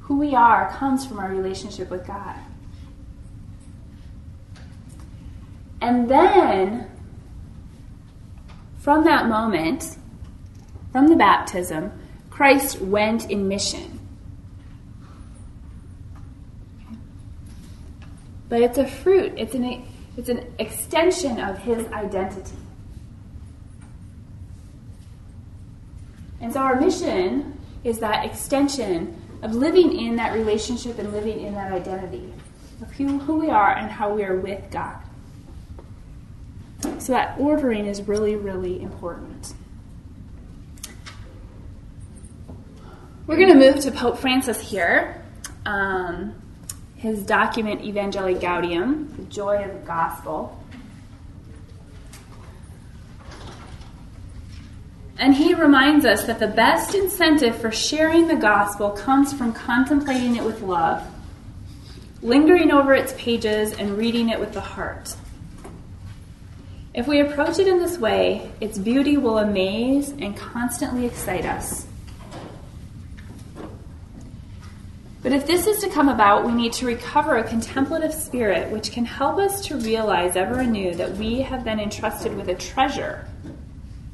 Who 0.00 0.18
we 0.18 0.34
are 0.34 0.68
comes 0.72 1.06
from 1.06 1.20
our 1.20 1.30
relationship 1.30 1.90
with 1.90 2.04
God. 2.04 2.34
And 5.80 6.10
then 6.10 6.89
from 8.80 9.04
that 9.04 9.28
moment, 9.28 9.96
from 10.90 11.08
the 11.08 11.16
baptism, 11.16 11.92
Christ 12.30 12.80
went 12.80 13.30
in 13.30 13.46
mission. 13.46 14.00
But 18.48 18.62
it's 18.62 18.78
a 18.78 18.86
fruit, 18.86 19.34
it's 19.36 19.54
an, 19.54 19.86
it's 20.16 20.28
an 20.28 20.52
extension 20.58 21.38
of 21.38 21.58
his 21.58 21.86
identity. 21.88 22.56
And 26.40 26.52
so 26.52 26.60
our 26.60 26.80
mission 26.80 27.58
is 27.84 27.98
that 27.98 28.24
extension 28.24 29.16
of 29.42 29.54
living 29.54 29.96
in 29.96 30.16
that 30.16 30.32
relationship 30.32 30.98
and 30.98 31.12
living 31.12 31.40
in 31.40 31.54
that 31.54 31.70
identity 31.70 32.32
of 32.80 32.90
who, 32.92 33.18
who 33.18 33.36
we 33.36 33.50
are 33.50 33.76
and 33.76 33.90
how 33.90 34.12
we 34.12 34.24
are 34.24 34.36
with 34.36 34.70
God. 34.70 34.96
So 36.82 37.12
that 37.12 37.38
ordering 37.38 37.86
is 37.86 38.02
really, 38.02 38.36
really 38.36 38.82
important. 38.82 39.54
We're 43.26 43.36
going 43.36 43.48
to 43.48 43.54
move 43.54 43.80
to 43.80 43.90
Pope 43.90 44.18
Francis 44.18 44.60
here. 44.60 45.24
Um, 45.64 46.34
his 46.96 47.22
document, 47.22 47.82
Evangelii 47.82 48.40
Gaudium, 48.40 49.16
the 49.16 49.22
joy 49.24 49.64
of 49.64 49.72
the 49.72 49.86
gospel. 49.86 50.60
And 55.16 55.34
he 55.34 55.54
reminds 55.54 56.04
us 56.04 56.24
that 56.24 56.38
the 56.38 56.46
best 56.46 56.94
incentive 56.94 57.56
for 57.56 57.70
sharing 57.70 58.26
the 58.26 58.36
gospel 58.36 58.90
comes 58.90 59.32
from 59.32 59.52
contemplating 59.52 60.36
it 60.36 60.44
with 60.44 60.62
love, 60.62 61.06
lingering 62.22 62.70
over 62.70 62.94
its 62.94 63.12
pages, 63.18 63.74
and 63.74 63.98
reading 63.98 64.30
it 64.30 64.40
with 64.40 64.54
the 64.54 64.60
heart. 64.60 65.14
If 67.00 67.08
we 67.08 67.20
approach 67.20 67.58
it 67.58 67.66
in 67.66 67.78
this 67.78 67.96
way, 67.96 68.52
its 68.60 68.76
beauty 68.76 69.16
will 69.16 69.38
amaze 69.38 70.10
and 70.10 70.36
constantly 70.36 71.06
excite 71.06 71.46
us. 71.46 71.86
But 75.22 75.32
if 75.32 75.46
this 75.46 75.66
is 75.66 75.78
to 75.78 75.88
come 75.88 76.10
about, 76.10 76.44
we 76.44 76.52
need 76.52 76.74
to 76.74 76.84
recover 76.84 77.38
a 77.38 77.48
contemplative 77.48 78.12
spirit 78.12 78.70
which 78.70 78.92
can 78.92 79.06
help 79.06 79.38
us 79.38 79.64
to 79.68 79.78
realize 79.78 80.36
ever 80.36 80.60
anew 80.60 80.92
that 80.96 81.12
we 81.12 81.40
have 81.40 81.64
been 81.64 81.80
entrusted 81.80 82.36
with 82.36 82.50
a 82.50 82.54
treasure 82.54 83.26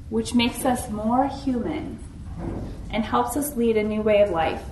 which 0.09 0.33
makes 0.33 0.64
us 0.64 0.88
more 0.88 1.26
human 1.26 1.99
and 2.90 3.05
helps 3.05 3.37
us 3.37 3.57
lead 3.57 3.76
a 3.76 3.83
new 3.83 4.00
way 4.00 4.23
of 4.23 4.31
life. 4.31 4.62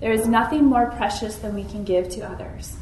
There 0.00 0.10
is 0.10 0.26
nothing 0.26 0.64
more 0.64 0.86
precious 0.86 1.36
than 1.36 1.54
we 1.54 1.62
can 1.62 1.84
give 1.84 2.08
to 2.08 2.28
others. 2.28 2.74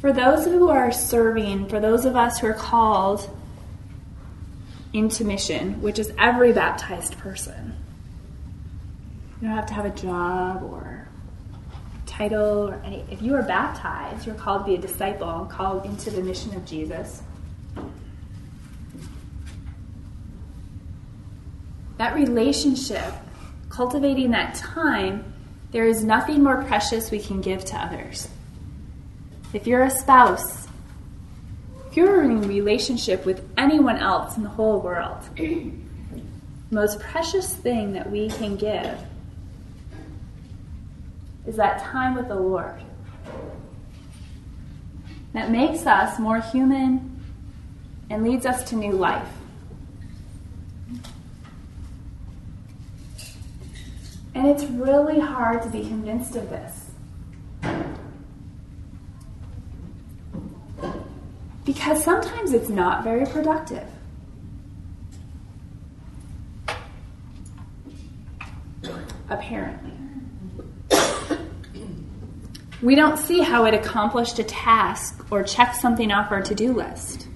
For 0.00 0.12
those 0.12 0.44
who 0.44 0.68
are 0.68 0.92
serving, 0.92 1.68
for 1.68 1.80
those 1.80 2.04
of 2.04 2.14
us 2.14 2.38
who 2.38 2.46
are 2.46 2.54
called 2.54 3.28
into 4.92 5.24
mission, 5.24 5.82
which 5.82 5.98
is 5.98 6.12
every 6.18 6.52
baptized 6.52 7.18
person, 7.18 7.74
you 9.40 9.48
don't 9.48 9.56
have 9.56 9.66
to 9.66 9.74
have 9.74 9.84
a 9.84 9.90
job 9.90 10.62
or 10.62 11.08
title 12.06 12.68
or 12.68 12.80
any. 12.84 13.04
If 13.10 13.22
you 13.22 13.34
are 13.34 13.42
baptized, 13.42 14.26
you're 14.26 14.34
called 14.36 14.62
to 14.62 14.66
be 14.66 14.74
a 14.74 14.78
disciple, 14.78 15.48
called 15.50 15.84
into 15.84 16.10
the 16.10 16.22
mission 16.22 16.54
of 16.54 16.64
Jesus. 16.64 17.22
That 21.98 22.14
relationship, 22.14 23.12
cultivating 23.68 24.30
that 24.30 24.54
time, 24.54 25.32
there 25.72 25.84
is 25.84 26.04
nothing 26.04 26.42
more 26.42 26.62
precious 26.64 27.10
we 27.10 27.18
can 27.18 27.40
give 27.40 27.64
to 27.66 27.76
others. 27.76 28.28
If 29.52 29.66
you're 29.66 29.84
a 29.84 29.90
spouse, 29.90 30.68
if 31.90 31.96
you're 31.96 32.22
in 32.22 32.44
a 32.44 32.46
relationship 32.46 33.24
with 33.24 33.42
anyone 33.56 33.96
else 33.96 34.36
in 34.36 34.42
the 34.42 34.50
whole 34.50 34.80
world, 34.80 35.22
the 35.36 35.72
most 36.70 37.00
precious 37.00 37.54
thing 37.54 37.94
that 37.94 38.10
we 38.10 38.28
can 38.28 38.56
give 38.56 38.98
is 41.46 41.56
that 41.56 41.82
time 41.82 42.14
with 42.14 42.28
the 42.28 42.34
Lord. 42.34 42.82
That 45.32 45.50
makes 45.50 45.86
us 45.86 46.18
more 46.18 46.40
human 46.40 47.24
and 48.10 48.22
leads 48.22 48.44
us 48.44 48.68
to 48.68 48.76
new 48.76 48.92
life. 48.92 49.28
And 54.34 54.46
it's 54.46 54.64
really 54.64 55.20
hard 55.20 55.62
to 55.62 55.70
be 55.70 55.80
convinced 55.80 56.36
of 56.36 56.50
this. 56.50 56.90
Because 61.68 62.02
sometimes 62.02 62.54
it's 62.54 62.70
not 62.70 63.04
very 63.04 63.26
productive. 63.26 63.86
Apparently. 69.28 69.92
We 72.80 72.94
don't 72.94 73.18
see 73.18 73.40
how 73.40 73.66
it 73.66 73.74
accomplished 73.74 74.38
a 74.38 74.44
task 74.44 75.26
or 75.30 75.42
checked 75.42 75.76
something 75.76 76.10
off 76.10 76.32
our 76.32 76.40
to 76.40 76.54
do 76.54 76.72
list. 76.72 77.28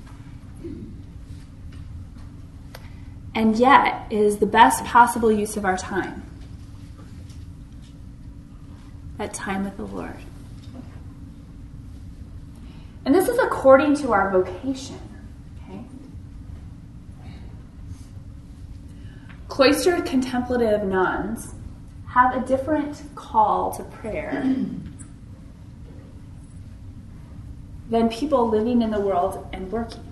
And 3.35 3.55
yet, 3.59 4.07
it 4.09 4.17
is 4.17 4.39
the 4.39 4.47
best 4.47 4.83
possible 4.87 5.31
use 5.31 5.59
of 5.59 5.67
our 5.67 5.77
time. 5.77 6.23
That 9.19 9.35
time 9.35 9.62
with 9.62 9.77
the 9.77 9.85
Lord. 9.85 10.17
And 13.05 13.15
this 13.15 13.29
is 13.29 13.39
according 13.62 13.95
to 13.95 14.12
our 14.12 14.28
vocation. 14.28 14.99
Okay? 15.62 15.85
Cloistered 19.47 20.04
contemplative 20.04 20.83
nuns 20.83 21.54
have 22.09 22.35
a 22.35 22.45
different 22.45 23.00
call 23.14 23.73
to 23.73 23.85
prayer 23.85 24.42
than 27.88 28.09
people 28.09 28.49
living 28.49 28.83
in 28.83 28.90
the 28.90 28.99
world 28.99 29.47
and 29.52 29.71
working. 29.71 30.11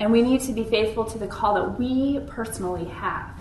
And 0.00 0.10
we 0.10 0.22
need 0.22 0.40
to 0.40 0.52
be 0.52 0.64
faithful 0.64 1.04
to 1.04 1.18
the 1.18 1.28
call 1.28 1.54
that 1.54 1.78
we 1.78 2.18
personally 2.26 2.86
have. 2.86 3.39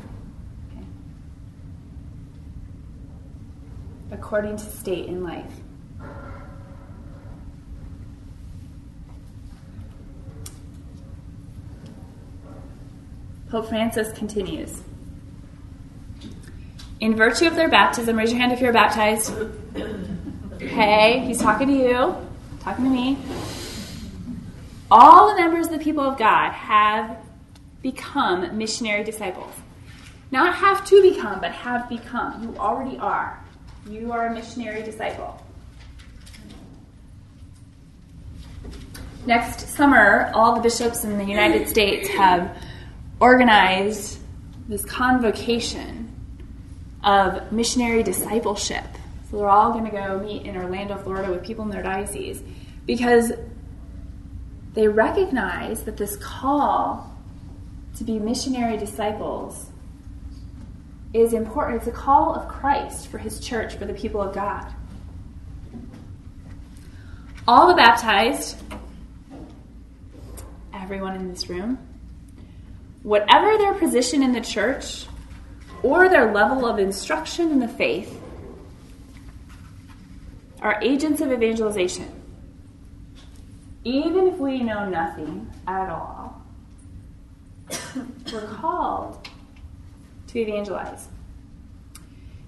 According 4.11 4.57
to 4.57 4.63
state 4.63 5.07
in 5.07 5.23
life. 5.23 5.51
Pope 13.49 13.67
Francis 13.69 14.15
continues. 14.17 14.81
In 16.99 17.15
virtue 17.15 17.47
of 17.47 17.55
their 17.55 17.69
baptism, 17.69 18.17
raise 18.17 18.31
your 18.31 18.39
hand 18.39 18.51
if 18.51 18.61
you're 18.61 18.73
baptized. 18.73 19.33
Hey, 20.59 21.19
he's 21.25 21.39
talking 21.39 21.67
to 21.67 21.73
you, 21.73 22.15
talking 22.59 22.83
to 22.85 22.91
me. 22.91 23.17
All 24.91 25.29
the 25.29 25.41
members 25.41 25.67
of 25.67 25.71
the 25.71 25.79
people 25.79 26.03
of 26.03 26.17
God 26.17 26.51
have 26.51 27.17
become 27.81 28.57
missionary 28.57 29.03
disciples. 29.03 29.53
Not 30.31 30.55
have 30.55 30.85
to 30.85 31.01
become, 31.01 31.39
but 31.39 31.51
have 31.51 31.89
become. 31.89 32.43
You 32.43 32.57
already 32.57 32.97
are. 32.97 33.43
You 33.87 34.11
are 34.11 34.27
a 34.27 34.33
missionary 34.33 34.83
disciple. 34.83 35.43
Next 39.25 39.67
summer, 39.69 40.31
all 40.33 40.55
the 40.55 40.61
bishops 40.61 41.03
in 41.03 41.17
the 41.17 41.25
United 41.25 41.67
States 41.67 42.09
have 42.09 42.57
organized 43.19 44.19
this 44.67 44.85
convocation 44.85 46.11
of 47.03 47.51
missionary 47.51 48.03
discipleship. 48.03 48.85
So 49.29 49.37
they're 49.37 49.49
all 49.49 49.71
going 49.71 49.85
to 49.85 49.91
go 49.91 50.19
meet 50.19 50.45
in 50.45 50.57
Orlando, 50.57 50.97
Florida 50.97 51.31
with 51.31 51.43
people 51.43 51.65
in 51.65 51.71
their 51.71 51.83
diocese 51.83 52.41
because 52.85 53.31
they 54.73 54.87
recognize 54.87 55.83
that 55.83 55.97
this 55.97 56.15
call 56.17 57.15
to 57.97 58.03
be 58.03 58.17
missionary 58.17 58.77
disciples 58.77 59.69
is 61.13 61.33
important. 61.33 61.77
It's 61.77 61.87
a 61.87 61.91
call 61.91 62.35
of 62.35 62.47
Christ 62.47 63.07
for 63.07 63.17
his 63.17 63.39
church, 63.39 63.75
for 63.75 63.85
the 63.85 63.93
people 63.93 64.21
of 64.21 64.33
God. 64.33 64.71
All 67.47 67.67
the 67.67 67.73
baptized, 67.73 68.57
everyone 70.73 71.15
in 71.15 71.29
this 71.29 71.49
room, 71.49 71.79
whatever 73.01 73.57
their 73.57 73.73
position 73.73 74.21
in 74.21 74.33
the 74.33 74.41
church, 74.41 75.05
or 75.81 76.09
their 76.09 76.31
level 76.31 76.65
of 76.65 76.77
instruction 76.77 77.51
in 77.51 77.59
the 77.59 77.67
faith 77.67 78.21
are 80.61 80.79
agents 80.81 81.21
of 81.21 81.31
evangelization. 81.31 82.07
Even 83.83 84.27
if 84.27 84.37
we 84.37 84.61
know 84.61 84.87
nothing 84.87 85.49
at 85.65 85.89
all, 85.89 86.41
we're 88.31 88.47
called 88.47 89.28
to 90.29 90.39
evangelize. 90.39 91.07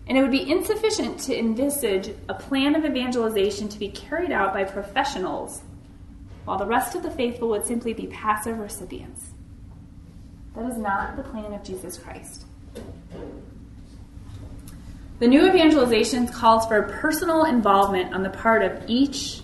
And 0.07 0.17
it 0.17 0.21
would 0.21 0.31
be 0.31 0.49
insufficient 0.49 1.19
to 1.21 1.37
envisage 1.37 2.13
a 2.27 2.33
plan 2.33 2.75
of 2.75 2.85
evangelization 2.85 3.69
to 3.69 3.79
be 3.79 3.89
carried 3.89 4.31
out 4.31 4.53
by 4.53 4.63
professionals, 4.63 5.61
while 6.45 6.57
the 6.57 6.65
rest 6.65 6.95
of 6.95 7.03
the 7.03 7.11
faithful 7.11 7.49
would 7.49 7.65
simply 7.65 7.93
be 7.93 8.07
passive 8.07 8.57
recipients. 8.57 9.29
That 10.55 10.69
is 10.69 10.77
not 10.77 11.15
the 11.15 11.23
plan 11.23 11.53
of 11.53 11.63
Jesus 11.63 11.97
Christ. 11.97 12.45
The 15.19 15.27
new 15.27 15.47
evangelization 15.47 16.27
calls 16.27 16.65
for 16.65 16.81
personal 16.81 17.45
involvement 17.45 18.13
on 18.13 18.23
the 18.23 18.31
part 18.31 18.63
of 18.63 18.83
each 18.89 19.41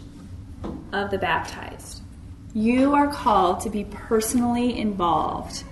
of 0.92 1.12
the 1.12 1.20
baptized. 1.20 2.02
You 2.54 2.96
are 2.96 3.08
called 3.08 3.60
to 3.62 3.70
be 3.70 3.84
personally 3.86 4.80
involved. 4.80 5.64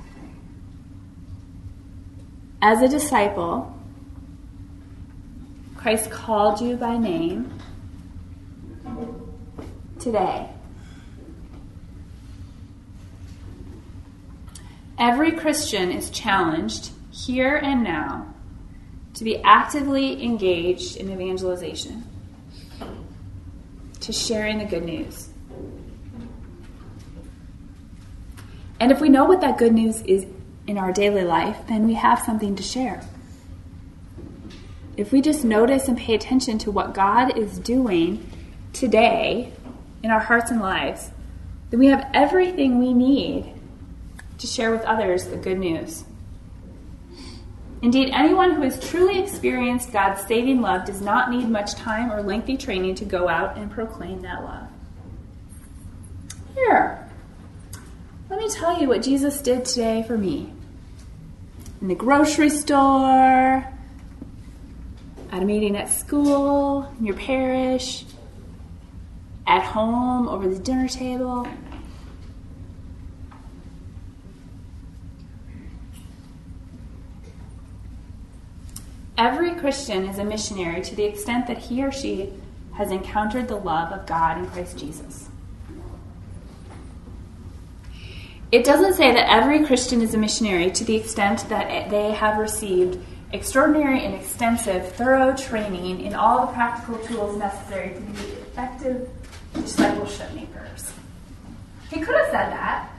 As 2.61 2.81
a 2.81 2.87
disciple, 2.87 3.71
Christ 5.75 6.09
called 6.09 6.61
you 6.61 6.75
by 6.77 6.97
name 6.97 7.59
today. 9.99 10.49
Every 14.97 15.31
Christian 15.33 15.91
is 15.91 16.09
challenged 16.09 16.91
here 17.11 17.55
and 17.55 17.83
now 17.83 18.33
to 19.15 19.23
be 19.23 19.37
actively 19.43 20.23
engaged 20.23 20.97
in 20.97 21.11
evangelization, 21.11 22.03
to 23.99 24.11
sharing 24.11 24.57
the 24.57 24.65
good 24.65 24.83
news. 24.83 25.29
And 28.79 28.91
if 28.91 28.99
we 28.99 29.09
know 29.09 29.25
what 29.25 29.41
that 29.41 29.57
good 29.57 29.73
news 29.73 30.01
is 30.01 30.25
in 30.67 30.77
our 30.77 30.91
daily 30.91 31.23
life, 31.23 31.57
then 31.67 31.85
we 31.85 31.93
have 31.93 32.19
something 32.19 32.55
to 32.55 32.63
share. 32.63 33.01
If 34.97 35.11
we 35.11 35.21
just 35.21 35.43
notice 35.43 35.87
and 35.87 35.97
pay 35.97 36.15
attention 36.15 36.57
to 36.59 36.71
what 36.71 36.93
God 36.93 37.37
is 37.37 37.59
doing 37.59 38.29
today 38.73 39.51
in 40.03 40.11
our 40.11 40.19
hearts 40.19 40.51
and 40.51 40.61
lives, 40.61 41.11
then 41.69 41.79
we 41.79 41.87
have 41.87 42.09
everything 42.13 42.79
we 42.79 42.93
need 42.93 43.53
to 44.37 44.47
share 44.47 44.71
with 44.71 44.81
others 44.83 45.25
the 45.25 45.37
good 45.37 45.59
news. 45.59 46.05
Indeed, 47.81 48.09
anyone 48.13 48.55
who 48.55 48.61
has 48.61 48.79
truly 48.89 49.19
experienced 49.19 49.91
God's 49.91 50.25
saving 50.25 50.61
love 50.61 50.85
does 50.85 51.01
not 51.01 51.29
need 51.29 51.47
much 51.49 51.75
time 51.75 52.11
or 52.11 52.23
lengthy 52.23 52.57
training 52.57 52.95
to 52.95 53.05
go 53.05 53.27
out 53.27 53.57
and 53.57 53.69
proclaim 53.69 54.21
that 54.21 54.43
love. 54.43 54.67
Here, 56.55 57.04
let 58.35 58.43
me 58.43 58.49
tell 58.49 58.81
you 58.81 58.89
what 58.89 59.01
Jesus 59.01 59.41
did 59.41 59.63
today 59.63 60.03
for 60.03 60.17
me. 60.17 60.51
In 61.79 61.87
the 61.87 61.95
grocery 61.95 62.49
store, 62.49 63.65
at 65.31 65.41
a 65.41 65.45
meeting 65.45 65.77
at 65.77 65.87
school, 65.87 66.83
in 66.99 67.05
your 67.05 67.15
parish, 67.15 68.03
at 69.47 69.63
home, 69.63 70.27
over 70.27 70.49
the 70.49 70.59
dinner 70.59 70.89
table. 70.89 71.47
Every 79.17 79.55
Christian 79.55 80.09
is 80.09 80.19
a 80.19 80.25
missionary 80.25 80.81
to 80.81 80.93
the 80.93 81.05
extent 81.05 81.47
that 81.47 81.57
he 81.57 81.81
or 81.81 81.91
she 81.93 82.33
has 82.73 82.91
encountered 82.91 83.47
the 83.47 83.55
love 83.55 83.93
of 83.93 84.05
God 84.05 84.39
in 84.39 84.47
Christ 84.47 84.77
Jesus. 84.77 85.29
It 88.55 88.63
doesn't 88.63 88.93
say 88.93 89.11
that 89.11 89.29
every 89.29 89.65
Christian 89.65 90.01
is 90.01 90.13
a 90.13 90.17
missionary 90.17 90.71
to 90.71 90.85
the 90.85 90.95
extent 90.95 91.49
that 91.49 91.89
they 91.89 92.11
have 92.11 92.37
received 92.37 92.97
extraordinary 93.33 94.05
and 94.05 94.15
extensive, 94.15 94.93
thorough 94.93 95.35
training 95.35 95.99
in 95.99 96.13
all 96.13 96.45
the 96.45 96.53
practical 96.53 96.97
tools 96.99 97.37
necessary 97.37 97.93
to 97.95 97.99
be 97.99 98.13
effective 98.13 99.09
discipleship 99.53 100.33
makers. 100.33 100.89
He 101.91 101.99
could 101.99 102.15
have 102.15 102.27
said 102.27 102.49
that, 102.53 102.89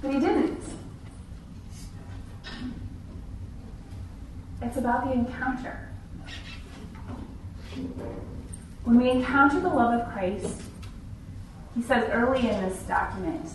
but 0.00 0.14
he 0.14 0.20
didn't. 0.20 0.62
It's 4.62 4.76
about 4.76 5.06
the 5.06 5.12
encounter. 5.12 5.88
When 8.84 8.96
we 8.96 9.10
encounter 9.10 9.58
the 9.58 9.70
love 9.70 10.02
of 10.02 10.12
Christ, 10.12 10.62
he 11.74 11.82
says 11.82 12.08
early 12.12 12.48
in 12.48 12.62
this 12.62 12.80
document 12.84 13.50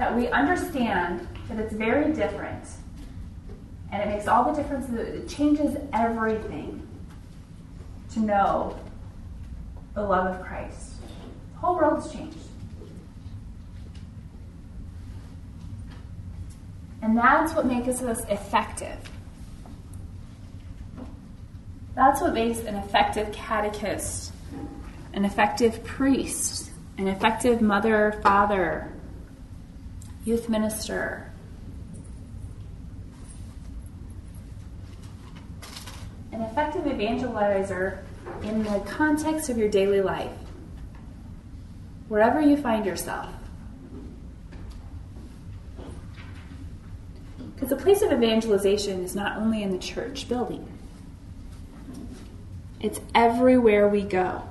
that 0.00 0.16
we 0.16 0.28
understand 0.28 1.28
that 1.50 1.58
it's 1.58 1.74
very 1.74 2.10
different. 2.14 2.64
And 3.92 4.02
it 4.02 4.08
makes 4.08 4.26
all 4.26 4.50
the 4.50 4.62
difference. 4.62 4.88
It 4.88 5.28
changes 5.28 5.76
everything 5.92 6.88
to 8.14 8.20
know 8.20 8.78
the 9.94 10.00
love 10.00 10.34
of 10.34 10.46
Christ. 10.46 10.94
The 11.52 11.58
whole 11.58 11.76
world 11.76 12.02
has 12.02 12.10
changed. 12.10 12.38
And 17.02 17.14
that's 17.14 17.52
what 17.52 17.66
makes 17.66 18.00
us 18.00 18.24
effective. 18.30 18.96
That's 21.94 22.22
what 22.22 22.32
makes 22.32 22.60
an 22.60 22.76
effective 22.76 23.30
catechist, 23.32 24.32
an 25.12 25.26
effective 25.26 25.84
priest, 25.84 26.70
an 26.96 27.06
effective 27.06 27.60
mother, 27.60 28.18
father, 28.22 28.90
youth 30.24 30.48
minister. 30.48 31.30
An 36.32 36.42
effective 36.42 36.84
evangelizer 36.84 37.98
in 38.42 38.62
the 38.62 38.80
context 38.80 39.48
of 39.48 39.58
your 39.58 39.68
daily 39.68 40.00
life, 40.00 40.30
wherever 42.08 42.40
you 42.40 42.56
find 42.56 42.86
yourself. 42.86 43.28
Because 47.54 47.68
the 47.68 47.76
place 47.76 48.02
of 48.02 48.12
evangelization 48.12 49.02
is 49.04 49.14
not 49.14 49.38
only 49.38 49.62
in 49.62 49.70
the 49.70 49.78
church 49.78 50.28
building, 50.28 50.66
it's 52.80 53.00
everywhere 53.14 53.88
we 53.88 54.02
go. 54.02 54.42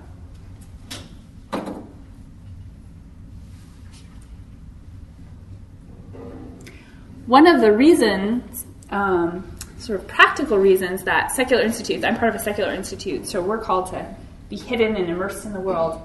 One 7.30 7.46
of 7.46 7.62
the 7.62 7.72
reasons, 7.72 8.66
um, 8.90 9.56
sort 9.78 10.00
of 10.00 10.08
practical 10.08 10.58
reasons, 10.58 11.04
that 11.04 11.32
secular 11.32 11.62
institutes, 11.62 12.04
I'm 12.04 12.18
part 12.18 12.34
of 12.34 12.42
a 12.42 12.44
secular 12.44 12.74
institute, 12.74 13.28
so 13.28 13.40
we're 13.40 13.60
called 13.60 13.92
to 13.92 14.16
be 14.50 14.58
hidden 14.58 14.96
and 14.96 15.08
immersed 15.08 15.46
in 15.46 15.54
the 15.54 15.60
world. 15.60 16.02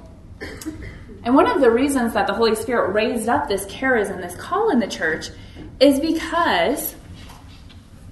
And 1.23 1.35
one 1.35 1.47
of 1.47 1.63
the 1.63 1.71
reasons 1.71 2.13
that 2.13 2.27
the 2.27 2.35
Holy 2.35 2.55
Spirit 2.55 2.93
raised 2.93 3.27
up 3.27 3.49
this 3.49 3.65
charism, 3.65 4.21
this 4.21 4.37
call 4.37 4.69
in 4.69 4.81
the 4.81 4.87
church, 4.87 5.31
is 5.81 5.99
because 5.99 6.95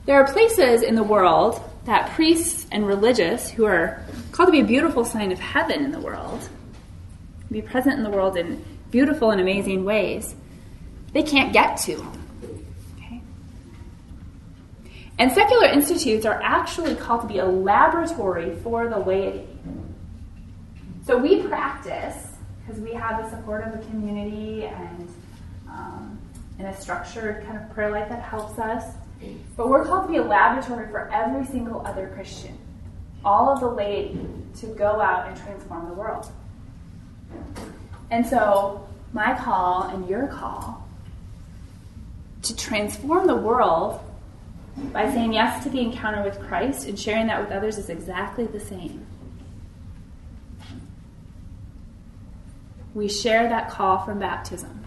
there 0.07 0.16
are 0.16 0.33
places 0.33 0.81
in 0.81 0.94
the 0.94 1.03
world 1.03 1.62
that 1.85 2.12
priests 2.12 2.66
and 2.72 2.87
religious, 2.87 3.51
who 3.51 3.66
are 3.66 4.03
called 4.31 4.46
to 4.46 4.53
be 4.53 4.61
a 4.61 4.64
beautiful 4.64 5.05
sign 5.05 5.33
of 5.33 5.38
heaven 5.38 5.85
in 5.85 5.92
the 5.92 6.01
world, 6.01 6.48
be 7.51 7.61
present 7.61 7.94
in 7.94 8.05
the 8.05 8.11
world 8.11 8.38
in 8.38 8.64
beautiful 8.90 9.33
and 9.33 9.38
amazing 9.38 9.85
ways, 9.85 10.35
they 11.12 11.22
can't 11.22 11.53
get 11.53 11.77
to. 11.77 12.21
And 15.22 15.30
secular 15.30 15.66
institutes 15.66 16.26
are 16.26 16.42
actually 16.42 16.96
called 16.96 17.20
to 17.20 17.26
be 17.28 17.38
a 17.38 17.46
laboratory 17.46 18.56
for 18.56 18.88
the 18.88 18.98
laity. 18.98 19.46
So 21.06 21.16
we 21.16 21.44
practice 21.44 22.26
because 22.58 22.80
we 22.80 22.92
have 22.94 23.22
the 23.22 23.30
support 23.30 23.64
of 23.64 23.72
a 23.72 23.85
community 23.85 24.64
and 24.64 25.14
um, 25.68 26.18
in 26.58 26.64
a 26.64 26.76
structured 26.76 27.44
kind 27.44 27.56
of 27.56 27.72
prayer 27.72 27.92
life 27.92 28.08
that 28.08 28.20
helps 28.20 28.58
us. 28.58 28.96
But 29.56 29.68
we're 29.68 29.85
called 29.85 30.08
to 30.08 30.11
be 30.11 30.16
a 30.16 30.24
laboratory 30.24 30.88
for 30.88 31.08
every 31.12 31.46
single 31.46 31.87
other 31.87 32.11
Christian, 32.16 32.58
all 33.24 33.48
of 33.48 33.61
the 33.61 33.68
laity, 33.68 34.26
to 34.56 34.66
go 34.66 35.00
out 35.00 35.28
and 35.28 35.37
transform 35.37 35.87
the 35.87 35.94
world. 35.94 36.26
And 38.11 38.26
so, 38.26 38.88
my 39.12 39.38
call 39.38 39.85
and 39.85 40.08
your 40.08 40.26
call 40.26 40.85
to 42.42 42.56
transform 42.56 43.28
the 43.28 43.37
world 43.37 44.00
by 44.76 45.11
saying 45.11 45.32
yes 45.32 45.62
to 45.64 45.70
the 45.70 45.80
encounter 45.80 46.22
with 46.22 46.40
Christ 46.40 46.87
and 46.87 46.98
sharing 46.98 47.26
that 47.26 47.40
with 47.40 47.50
others 47.50 47.78
is 47.78 47.88
exactly 47.88 48.46
the 48.46 48.61
same. 48.61 49.06
We 52.94 53.08
share 53.08 53.48
that 53.48 53.70
call 53.70 54.04
from 54.04 54.18
baptism. 54.18 54.85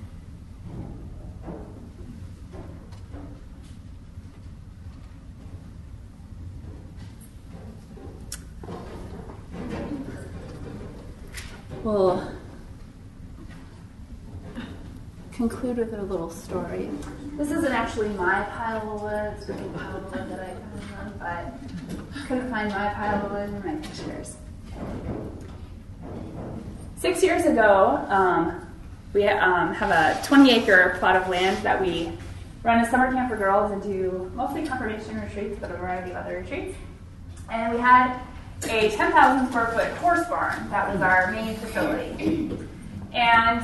We'll 11.84 12.35
conclude 15.36 15.78
with 15.78 15.94
a 15.94 16.02
little 16.02 16.30
story. 16.30 16.90
This 17.34 17.52
isn't 17.52 17.72
actually 17.72 18.10
my 18.10 18.44
pile 18.44 18.94
of 18.94 19.02
wood, 19.02 19.34
it's 19.38 19.50
a 19.50 19.54
pile 19.78 19.98
of 19.98 20.12
wood 20.12 20.30
that 20.30 20.40
I 20.40 20.56
found, 20.94 21.20
but 21.20 22.28
couldn't 22.28 22.50
find 22.50 22.70
my 22.70 22.88
pile 22.94 23.26
of 23.26 23.32
wood 23.32 23.50
in 23.50 23.66
my 23.66 23.82
pictures. 23.86 24.38
Six 26.98 27.22
years 27.22 27.46
ago, 27.46 28.06
um, 28.08 28.62
we 29.14 29.28
um, 29.28 29.74
have 29.74 29.92
a 29.92 30.26
20 30.26 30.52
acre 30.52 30.96
plot 31.00 31.18
of 31.18 31.28
land 31.28 31.58
that 31.64 31.82
we 31.82 32.12
run 32.64 32.80
a 32.80 32.90
summer 32.90 33.12
camp 33.12 33.30
for 33.30 33.36
girls 33.36 33.72
and 33.72 33.84
do 33.84 34.32
mostly 34.36 34.66
confirmation 34.66 35.20
retreats, 35.20 35.58
but 35.60 35.70
a 35.70 35.76
variety 35.76 36.12
of 36.12 36.18
other 36.18 36.38
retreats. 36.40 36.76
And 37.52 37.74
we 37.74 37.80
had 37.80 38.20
a 38.70 38.90
10,000 38.90 39.50
square 39.50 39.68
foot 39.68 39.92
horse 39.98 40.28
barn 40.28 40.70
that 40.70 40.92
was 40.92 41.02
our 41.02 41.32
main 41.32 41.56
facility. 41.58 42.58
And 43.14 43.64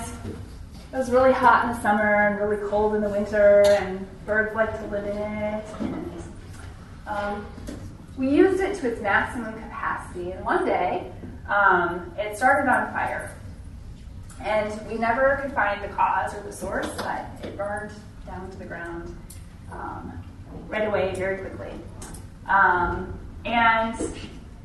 it 0.93 0.97
was 0.97 1.09
really 1.09 1.31
hot 1.31 1.65
in 1.65 1.71
the 1.71 1.81
summer 1.81 2.27
and 2.27 2.39
really 2.39 2.69
cold 2.69 2.95
in 2.95 3.01
the 3.01 3.09
winter, 3.09 3.63
and 3.79 4.05
birds 4.25 4.53
like 4.55 4.77
to 4.77 4.87
live 4.87 5.05
in 5.05 5.17
it. 5.17 5.65
And 5.79 6.23
um, 7.07 7.45
we 8.17 8.29
used 8.29 8.61
it 8.61 8.77
to 8.79 8.91
its 8.91 9.01
maximum 9.01 9.53
capacity. 9.53 10.31
And 10.31 10.43
one 10.43 10.65
day, 10.65 11.09
um, 11.47 12.11
it 12.17 12.35
started 12.35 12.69
on 12.69 12.91
fire. 12.91 13.33
And 14.41 14.87
we 14.87 14.97
never 14.97 15.39
could 15.41 15.53
find 15.53 15.81
the 15.81 15.87
cause 15.89 16.33
or 16.33 16.41
the 16.41 16.51
source, 16.51 16.89
but 16.97 17.25
it 17.43 17.55
burned 17.55 17.91
down 18.25 18.49
to 18.51 18.57
the 18.57 18.65
ground 18.65 19.15
um, 19.71 20.11
right 20.67 20.87
away, 20.87 21.13
very 21.15 21.37
quickly. 21.37 21.71
Um, 22.47 23.17
and 23.45 23.95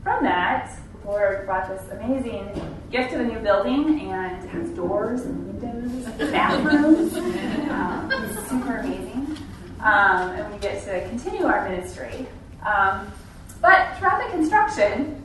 from 0.03 0.25
that, 0.25 0.77
Lord 1.07 1.47
brought 1.47 1.69
this 1.69 1.88
amazing 1.92 2.51
gift 2.90 3.12
of 3.12 3.21
a 3.21 3.25
new 3.25 3.38
building, 3.38 4.11
and 4.11 4.51
has 4.51 4.69
doors 4.71 5.23
and 5.23 5.62
windows, 5.62 6.05
bathrooms. 6.31 7.14
um, 7.71 8.11
it's 8.12 8.49
super 8.49 8.79
amazing. 8.79 9.38
Um, 9.81 10.31
and 10.31 10.53
we 10.53 10.59
get 10.59 10.85
to 10.85 11.09
continue 11.09 11.47
our 11.47 11.69
ministry. 11.69 12.27
Um, 12.64 13.12
but 13.62 13.97
throughout 13.99 14.25
the 14.25 14.31
construction, 14.37 15.23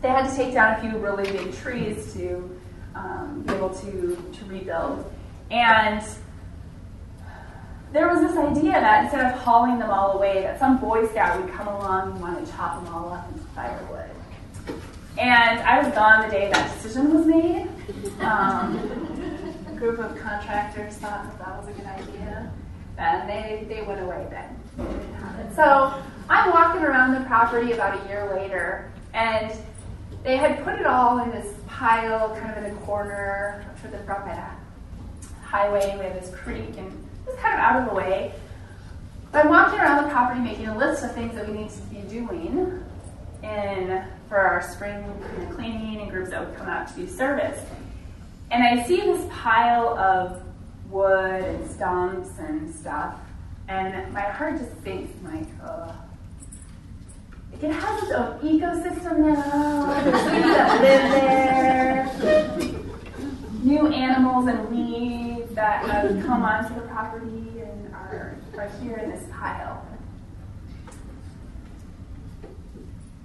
they 0.00 0.08
had 0.08 0.30
to 0.30 0.36
take 0.36 0.54
down 0.54 0.78
a 0.78 0.80
few 0.80 0.98
really 0.98 1.30
big 1.30 1.54
trees 1.54 2.12
to 2.14 2.58
um, 2.94 3.42
be 3.46 3.52
able 3.54 3.70
to, 3.70 4.32
to 4.32 4.44
rebuild. 4.46 5.12
And 5.50 6.02
there 7.92 8.08
was 8.08 8.20
this 8.20 8.36
idea 8.38 8.72
that 8.72 9.04
instead 9.04 9.32
of 9.32 9.38
hauling 9.38 9.78
them 9.78 9.90
all 9.90 10.12
away, 10.12 10.42
that 10.42 10.58
some 10.58 10.78
Boy 10.78 11.06
Scout 11.08 11.42
would 11.42 11.52
come 11.52 11.68
along 11.68 12.12
and 12.12 12.20
want 12.20 12.44
to 12.44 12.52
chop 12.52 12.82
them 12.82 12.94
all 12.94 13.12
up 13.12 13.30
into 13.30 13.44
firewood. 13.48 14.01
And 15.22 15.60
I 15.60 15.80
was 15.80 15.94
gone 15.94 16.22
the 16.22 16.34
day 16.34 16.50
that 16.50 16.74
decision 16.74 17.14
was 17.14 17.26
made. 17.26 17.68
Um, 18.22 18.78
a 19.68 19.74
group 19.76 19.98
of 19.98 20.16
contractors 20.16 20.94
thought 20.94 21.24
that 21.24 21.38
that 21.38 21.58
was 21.58 21.68
a 21.68 21.72
good 21.72 21.86
idea, 21.86 22.52
and 22.96 23.28
they, 23.28 23.66
they 23.68 23.82
went 23.82 24.00
away 24.00 24.28
then. 24.30 25.54
So 25.56 26.00
I'm 26.28 26.52
walking 26.52 26.82
around 26.82 27.14
the 27.14 27.26
property 27.26 27.72
about 27.72 28.00
a 28.00 28.08
year 28.08 28.32
later, 28.32 28.92
and 29.12 29.52
they 30.22 30.36
had 30.36 30.62
put 30.62 30.74
it 30.74 30.86
all 30.86 31.18
in 31.24 31.32
this 31.32 31.52
pile, 31.66 32.34
kind 32.36 32.56
of 32.56 32.64
in 32.64 32.74
the 32.74 32.80
corner 32.82 33.64
for 33.80 33.88
the 33.88 33.98
front 33.98 34.24
by 34.24 34.50
highway. 35.42 35.96
We 35.98 36.04
have 36.04 36.14
this 36.14 36.32
creek, 36.32 36.76
and 36.76 37.08
it's 37.26 37.36
kind 37.40 37.54
of 37.54 37.60
out 37.60 37.82
of 37.82 37.88
the 37.88 37.94
way. 37.94 38.32
But 39.32 39.46
I'm 39.46 39.50
walking 39.50 39.80
around 39.80 40.04
the 40.04 40.10
property 40.10 40.40
making 40.40 40.68
a 40.68 40.78
list 40.78 41.02
of 41.02 41.12
things 41.12 41.34
that 41.34 41.48
we 41.48 41.58
need 41.58 41.70
to 41.70 41.82
be 41.82 42.02
doing 42.02 42.84
in 43.42 44.04
for 44.32 44.38
our 44.38 44.62
spring 44.62 45.04
cleaning 45.54 46.00
and 46.00 46.10
groups 46.10 46.30
that 46.30 46.40
would 46.48 46.56
come 46.56 46.66
out 46.66 46.88
to 46.88 46.94
do 46.94 47.06
service. 47.06 47.60
And 48.50 48.64
I 48.64 48.82
see 48.84 48.96
this 48.96 49.26
pile 49.30 49.88
of 49.98 50.40
wood 50.88 51.44
and 51.44 51.70
stumps 51.70 52.30
and 52.38 52.74
stuff, 52.74 53.20
and 53.68 54.10
my 54.14 54.22
heart 54.22 54.58
just 54.58 54.82
sinks. 54.82 55.12
like, 55.22 55.46
oh. 55.62 55.94
It 57.60 57.72
has 57.72 58.02
its 58.04 58.12
own 58.12 58.38
ecosystem 58.40 59.18
now. 59.18 60.00
There's 60.02 60.30
things 60.30 60.54
that 60.54 60.80
live 60.80 62.56
there. 62.56 62.80
New 63.62 63.88
animals 63.88 64.46
and 64.48 64.70
weeds 64.70 65.54
that 65.54 65.84
have 65.84 66.24
come 66.24 66.42
onto 66.42 66.74
the 66.74 66.88
property 66.88 67.60
and 67.60 67.94
are, 67.94 68.38
are 68.56 68.70
here 68.80 68.96
in 68.96 69.10
this 69.10 69.24
pile. 69.30 69.71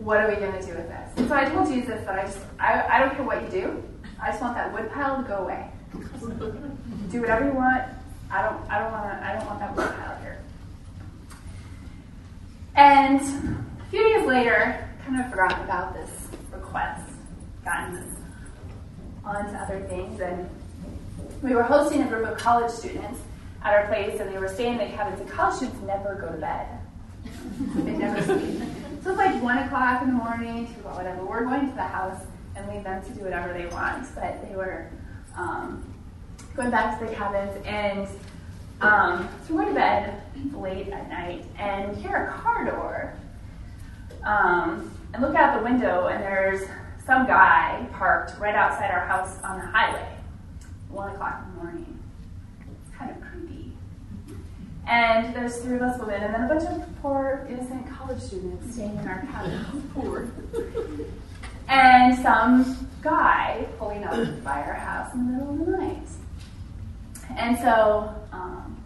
What 0.08 0.22
are 0.22 0.30
we 0.30 0.38
going 0.38 0.54
to 0.54 0.66
do 0.66 0.74
with 0.74 0.88
this? 0.88 1.28
so 1.28 1.36
I 1.36 1.44
told 1.50 1.68
Jesus 1.68 2.00
that 2.06 2.18
I 2.18 2.24
just, 2.24 2.40
I, 2.62 2.82
I 2.90 3.00
don't 3.00 3.14
care 3.14 3.26
what 3.26 3.42
you 3.44 3.50
do. 3.50 3.84
I 4.22 4.30
just 4.30 4.42
want 4.42 4.56
that 4.56 4.72
wood 4.72 4.90
pile 4.94 5.22
to 5.22 5.28
go 5.28 5.40
away. 5.40 5.70
do 7.12 7.20
whatever 7.20 7.44
you 7.44 7.52
want. 7.52 7.84
I 8.32 8.42
don't, 8.42 8.72
I 8.72 8.80
don't 8.80 8.94
want 8.94 9.04
to, 9.04 9.28
I 9.28 9.34
don't 9.34 9.46
want 9.46 9.60
that 9.60 9.76
wood 9.76 9.94
pile 9.98 10.18
here. 10.22 10.42
And 12.76 13.20
a 13.20 13.90
few 13.90 14.02
days 14.02 14.26
later, 14.26 14.88
kind 15.06 15.20
of 15.20 15.30
forgot 15.30 15.62
about 15.62 15.94
this 15.94 16.10
request, 16.54 17.12
gotten 17.66 18.16
on 19.26 19.52
to 19.52 19.60
other 19.60 19.82
things, 19.90 20.22
and 20.22 20.50
we 21.44 21.54
were 21.54 21.64
hosting 21.64 22.02
a 22.02 22.08
group 22.08 22.26
of 22.26 22.38
college 22.38 22.72
students 22.72 23.20
at 23.62 23.74
our 23.74 23.88
place, 23.88 24.22
and 24.22 24.34
they 24.34 24.40
were 24.40 24.48
staying 24.48 24.80
in 24.80 24.90
the 24.90 24.96
cabins, 24.96 25.20
and 25.20 25.30
college 25.30 25.58
students 25.58 25.82
never 25.82 26.16
go 26.16 26.32
to 26.32 26.38
bed. 26.38 26.66
they 27.84 27.92
never 27.92 28.24
sleep. 28.24 28.64
So 29.04 29.12
it's 29.12 29.18
like 29.18 29.42
1 29.42 29.58
o'clock 29.60 30.02
in 30.02 30.10
the 30.10 30.14
morning, 30.14 30.68
2 30.74 30.80
o'clock, 30.80 30.98
whatever. 30.98 31.24
We're 31.24 31.46
going 31.46 31.70
to 31.70 31.76
the 31.76 31.84
house 31.84 32.22
and 32.56 32.68
leave 32.68 32.84
them 32.84 33.04
to 33.04 33.10
do 33.12 33.22
whatever 33.22 33.54
they 33.54 33.68
want, 33.68 34.08
but 34.16 34.48
they 34.48 34.56
were 34.56 34.90
um, 35.36 35.84
going 36.56 36.72
back 36.72 37.00
to 37.00 37.06
the 37.06 37.14
cabins, 37.14 37.56
and 37.66 38.08
um, 38.82 39.30
so 39.48 39.54
we're 39.54 39.66
to 39.66 39.74
bed 39.74 40.22
late 40.54 40.90
at 40.90 41.10
night, 41.10 41.46
and 41.60 41.96
hear 41.98 42.28
a 42.28 42.42
car 42.42 42.66
door 42.66 43.14
um, 44.24 44.92
and 45.14 45.22
look 45.22 45.36
out 45.36 45.58
the 45.58 45.64
window, 45.64 46.08
and 46.08 46.24
there's 46.24 46.68
some 47.06 47.28
guy 47.28 47.88
parked 47.94 48.40
right 48.40 48.56
outside 48.56 48.92
our 48.92 49.06
house 49.06 49.42
on 49.44 49.60
the 49.60 49.66
highway, 49.66 50.08
one 50.90 51.14
o'clock 51.14 51.44
in 51.46 51.56
the 51.56 51.64
morning. 51.64 52.00
It's 52.62 52.98
kind 52.98 53.12
of 53.12 53.22
creepy. 53.22 53.72
And 54.88 55.36
there's 55.36 55.58
three 55.58 55.76
of 55.76 55.82
us 55.82 56.00
women, 56.00 56.24
and 56.24 56.34
then 56.34 56.44
a 56.44 56.48
bunch 56.48 56.64
of 56.64 57.02
poor 57.02 57.46
innocent 57.50 57.90
college 57.90 58.22
students 58.22 58.74
staying 58.74 58.98
in 58.98 59.08
our 59.08 59.22
cabin. 59.32 59.90
poor. 59.94 60.30
and 61.68 62.18
some 62.20 62.88
guy 63.02 63.68
pulling 63.78 64.06
up 64.06 64.44
by 64.44 64.62
our 64.62 64.74
house 64.74 65.14
in 65.14 65.28
the 65.28 65.34
middle 65.34 65.62
of 65.62 65.66
the 65.66 65.78
night. 65.78 66.08
And 67.36 67.58
so 67.58 68.16
um, 68.32 68.82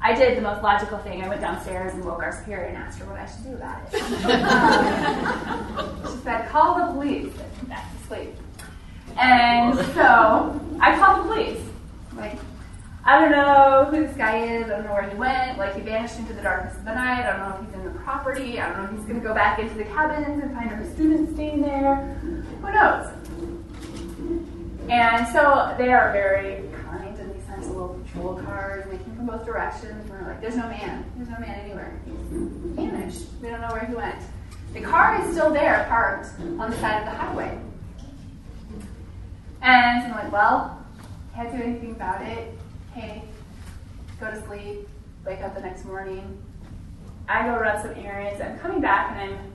I 0.00 0.14
did 0.14 0.36
the 0.36 0.42
most 0.42 0.62
logical 0.62 0.98
thing. 0.98 1.22
I 1.22 1.28
went 1.28 1.40
downstairs 1.40 1.94
and 1.94 2.04
woke 2.04 2.22
our 2.22 2.32
superior 2.32 2.66
and 2.66 2.76
asked 2.76 2.98
her 2.98 3.06
what 3.06 3.20
I 3.20 3.26
should 3.26 3.44
do 3.44 3.54
about 3.54 3.82
it. 3.92 4.02
um, 5.78 6.02
she 6.10 6.22
said, 6.24 6.48
call 6.48 6.86
the 6.86 6.92
police. 6.92 7.32
Back 7.68 7.90
to 7.92 8.06
sleep. 8.08 8.34
And 9.16 9.78
so 9.94 10.60
I 10.80 10.96
called 10.98 11.24
the 11.24 11.34
police. 11.34 11.62
Like, 12.16 12.38
I 13.08 13.20
don't 13.20 13.30
know 13.30 13.86
who 13.88 14.04
this 14.04 14.16
guy 14.16 14.38
is. 14.38 14.64
I 14.64 14.68
don't 14.70 14.84
know 14.84 14.92
where 14.92 15.08
he 15.08 15.14
went. 15.16 15.58
Like, 15.58 15.76
he 15.76 15.80
vanished 15.80 16.18
into 16.18 16.32
the 16.32 16.42
darkness 16.42 16.76
of 16.76 16.84
the 16.84 16.92
night. 16.92 17.24
I 17.24 17.36
don't 17.36 17.48
know 17.48 17.56
if 17.56 17.66
he's 17.66 17.74
in 17.74 17.84
the 17.84 18.00
property. 18.00 18.58
I 18.58 18.68
don't 18.68 18.78
know 18.78 18.84
if 18.90 18.98
he's 18.98 19.06
going 19.06 19.20
to 19.20 19.26
go 19.26 19.32
back 19.32 19.60
into 19.60 19.74
the 19.74 19.84
cabins 19.84 20.42
and 20.42 20.52
find 20.52 20.70
her 20.70 20.84
students 20.92 21.32
staying 21.34 21.62
there. 21.62 21.94
Who 22.60 22.72
knows? 22.72 23.06
And 24.88 25.26
so 25.28 25.72
they 25.78 25.92
are 25.92 26.10
very 26.10 26.68
kind, 26.84 27.16
and 27.16 27.32
they 27.32 27.40
send 27.46 27.64
little 27.66 28.00
patrol 28.04 28.42
cars, 28.42 28.84
and 28.86 28.98
they 28.98 29.04
came 29.04 29.14
from 29.14 29.26
both 29.26 29.46
directions. 29.46 30.10
And 30.10 30.10
we're 30.10 30.26
like, 30.26 30.40
there's 30.40 30.56
no 30.56 30.66
man. 30.68 31.04
There's 31.16 31.28
no 31.28 31.38
man 31.38 31.60
anywhere. 31.60 31.96
Vanished. 32.04 33.22
We 33.40 33.50
don't 33.50 33.60
know 33.60 33.70
where 33.70 33.86
he 33.86 33.94
went. 33.94 34.20
The 34.74 34.80
car 34.80 35.22
is 35.22 35.30
still 35.30 35.52
there, 35.52 35.86
parked 35.88 36.28
on 36.40 36.70
the 36.70 36.76
side 36.78 36.98
of 36.98 37.04
the 37.04 37.16
highway. 37.16 37.56
And 39.62 40.02
so 40.02 40.08
I'm 40.08 40.24
like, 40.24 40.32
well, 40.32 40.84
can't 41.36 41.52
do 41.56 41.62
anything 41.62 41.92
about 41.92 42.22
it. 42.22 42.52
Okay, 42.96 43.22
go 44.18 44.30
to 44.30 44.46
sleep, 44.46 44.88
wake 45.26 45.40
up 45.42 45.54
the 45.54 45.60
next 45.60 45.84
morning. 45.84 46.42
I 47.28 47.44
go 47.44 47.60
run 47.60 47.82
some 47.82 47.92
errands. 48.02 48.40
I'm 48.40 48.58
coming 48.58 48.80
back 48.80 49.10
and 49.10 49.34
I'm 49.34 49.52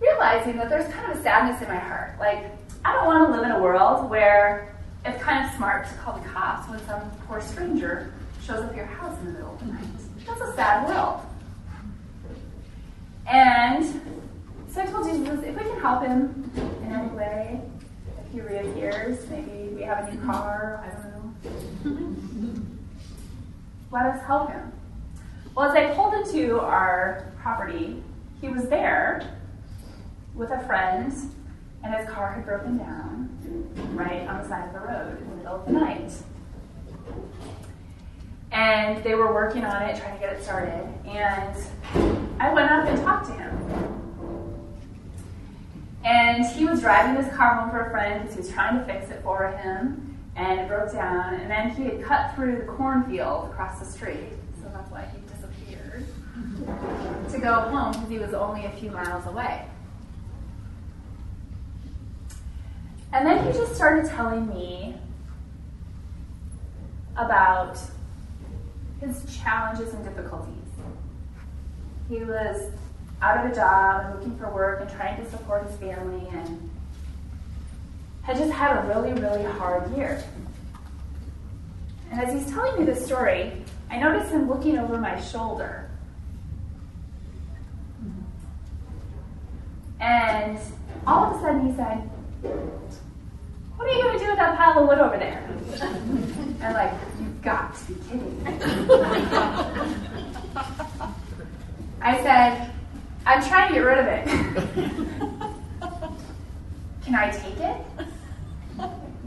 realizing 0.00 0.56
that 0.56 0.70
there's 0.70 0.90
kind 0.90 1.12
of 1.12 1.18
a 1.18 1.22
sadness 1.22 1.60
in 1.60 1.68
my 1.68 1.78
heart. 1.78 2.18
Like, 2.18 2.46
I 2.82 2.94
don't 2.94 3.04
want 3.04 3.28
to 3.28 3.36
live 3.36 3.44
in 3.44 3.50
a 3.50 3.60
world 3.60 4.08
where 4.08 4.74
it's 5.04 5.22
kind 5.22 5.44
of 5.44 5.54
smart 5.54 5.86
to 5.86 5.94
call 5.96 6.18
the 6.18 6.26
cops 6.26 6.66
when 6.70 6.82
some 6.86 7.02
poor 7.26 7.42
stranger 7.42 8.14
shows 8.42 8.60
up 8.60 8.70
at 8.70 8.76
your 8.76 8.86
house 8.86 9.18
in 9.18 9.26
the 9.26 9.32
middle 9.32 9.52
of 9.52 9.60
the 9.60 9.66
night. 9.66 9.84
That's 10.26 10.40
a 10.40 10.54
sad 10.54 10.88
world. 10.88 11.20
And 13.30 13.84
so 14.70 14.80
I 14.80 14.86
told 14.86 15.10
Jesus, 15.10 15.40
if 15.44 15.54
we 15.54 15.62
can 15.62 15.78
help 15.78 16.04
him 16.04 16.50
in 16.56 16.90
any 16.90 17.08
way, 17.08 17.60
if 18.24 18.32
he 18.32 18.40
reappears, 18.40 19.28
maybe 19.28 19.74
we 19.74 19.82
have 19.82 20.08
a 20.08 20.14
new 20.14 20.24
car, 20.24 20.82
I 20.86 20.88
don't 20.88 21.04
know. 21.04 22.01
Let 23.92 24.06
us 24.06 24.24
help 24.24 24.50
him. 24.50 24.72
Well, 25.54 25.70
as 25.70 25.76
I 25.76 25.94
pulled 25.94 26.14
into 26.14 26.58
our 26.58 27.30
property, 27.42 28.02
he 28.40 28.48
was 28.48 28.66
there 28.68 29.38
with 30.34 30.50
a 30.50 30.60
friend 30.60 31.12
and 31.84 31.94
his 31.94 32.08
car 32.08 32.32
had 32.32 32.46
broken 32.46 32.78
down 32.78 33.28
right 33.92 34.26
on 34.26 34.40
the 34.40 34.48
side 34.48 34.68
of 34.68 34.72
the 34.72 34.80
road 34.80 35.20
in 35.20 35.28
the 35.28 35.36
middle 35.36 35.56
of 35.56 35.66
the 35.66 35.72
night. 35.72 36.10
And 38.50 39.04
they 39.04 39.14
were 39.14 39.34
working 39.34 39.62
on 39.64 39.82
it, 39.82 40.00
trying 40.00 40.14
to 40.14 40.20
get 40.20 40.32
it 40.32 40.42
started. 40.42 40.88
And 41.04 41.54
I 42.40 42.52
went 42.54 42.70
up 42.70 42.86
and 42.86 42.98
talked 43.02 43.26
to 43.26 43.32
him. 43.32 43.58
And 46.02 46.46
he 46.46 46.64
was 46.64 46.80
driving 46.80 47.22
his 47.22 47.30
car 47.34 47.56
home 47.56 47.70
for 47.70 47.86
a 47.86 47.90
friend 47.90 48.22
because 48.22 48.34
he 48.36 48.40
was 48.40 48.50
trying 48.50 48.78
to 48.78 48.84
fix 48.86 49.10
it 49.10 49.22
for 49.22 49.48
him. 49.48 50.11
And 50.36 50.60
it 50.60 50.68
broke 50.68 50.92
down. 50.92 51.34
And 51.34 51.50
then 51.50 51.70
he 51.70 51.84
had 51.84 52.02
cut 52.02 52.34
through 52.34 52.56
the 52.56 52.64
cornfield 52.64 53.50
across 53.50 53.78
the 53.78 53.84
street. 53.84 54.30
So 54.62 54.70
that's 54.72 54.90
why 54.90 55.08
he 55.12 55.20
disappeared 55.34 56.06
to 57.30 57.38
go 57.38 57.52
home 57.54 57.92
because 57.92 58.08
he 58.08 58.18
was 58.18 58.32
only 58.32 58.64
a 58.64 58.70
few 58.70 58.90
miles 58.90 59.26
away. 59.26 59.66
And 63.12 63.26
then 63.26 63.44
he 63.44 63.52
just 63.52 63.74
started 63.74 64.10
telling 64.10 64.48
me 64.48 64.94
about 67.16 67.78
his 69.00 69.24
challenges 69.36 69.92
and 69.92 70.02
difficulties. 70.04 70.54
He 72.08 72.18
was 72.24 72.70
out 73.20 73.44
of 73.44 73.52
a 73.52 73.54
job 73.54 74.06
and 74.06 74.14
looking 74.14 74.38
for 74.38 74.52
work 74.52 74.80
and 74.80 74.90
trying 74.90 75.22
to 75.22 75.30
support 75.30 75.66
his 75.66 75.76
family 75.76 76.26
and 76.32 76.70
had 78.22 78.36
just 78.36 78.52
had 78.52 78.84
a 78.84 78.88
really, 78.88 79.12
really 79.20 79.44
hard 79.44 79.96
year. 79.96 80.22
And 82.10 82.20
as 82.20 82.32
he's 82.32 82.52
telling 82.52 82.78
me 82.78 82.84
this 82.84 83.04
story, 83.04 83.52
I 83.90 83.98
notice 83.98 84.30
him 84.30 84.48
looking 84.48 84.78
over 84.78 84.98
my 84.98 85.20
shoulder. 85.20 85.90
And 90.00 90.58
all 91.06 91.24
of 91.24 91.36
a 91.36 91.40
sudden 91.40 91.66
he 91.66 91.76
said, 91.76 91.98
what 93.76 93.88
are 93.88 93.92
you 93.92 94.02
going 94.02 94.18
to 94.18 94.24
do 94.24 94.30
with 94.30 94.38
that 94.38 94.56
pile 94.56 94.78
of 94.78 94.88
wood 94.88 94.98
over 94.98 95.16
there? 95.16 95.48
And 96.62 96.74
like, 96.74 96.92
you've 97.18 97.42
got 97.42 97.74
to 97.74 97.92
be 97.92 98.00
kidding 98.08 98.44
me. 98.44 98.52
I 102.00 102.22
said, 102.22 102.70
I'm 103.26 103.42
trying 103.42 103.66
to 103.68 103.74
get 103.74 103.80
rid 103.80 103.98
of 103.98 104.06
it. 104.06 104.24
Can 107.04 107.16
I 107.16 107.30
take 107.30 107.58
it? 107.58 107.76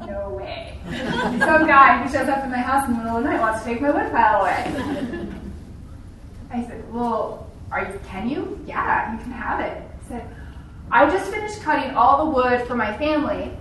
No 0.08 0.30
way. 0.30 0.78
Some 1.40 1.68
guy 1.68 2.04
who 2.04 2.12
shows 2.12 2.28
up 2.30 2.40
at 2.40 2.50
my 2.50 2.58
house 2.58 2.88
in 2.88 2.94
the 2.94 3.00
middle 3.00 3.18
of 3.18 3.24
the 3.24 3.30
night 3.30 3.40
wants 3.40 3.64
to 3.64 3.70
take 3.70 3.82
my 3.82 3.92
wood 3.92 4.12
pile 4.12 4.42
away. 4.42 5.28
I 6.52 6.64
said, 6.64 6.94
Well, 6.94 7.50
are 7.72 7.86
you 7.86 8.00
can 8.08 8.30
you? 8.30 8.60
Yeah, 8.66 9.14
you 9.14 9.20
can 9.20 9.32
have 9.32 9.60
it. 9.60 9.82
I 9.82 10.08
said, 10.08 10.36
I 10.92 11.10
just 11.10 11.32
finished 11.32 11.62
cutting 11.62 11.96
all 11.96 12.26
the 12.26 12.32
wood 12.32 12.68
for 12.68 12.76
my 12.76 12.96
family 12.98 13.52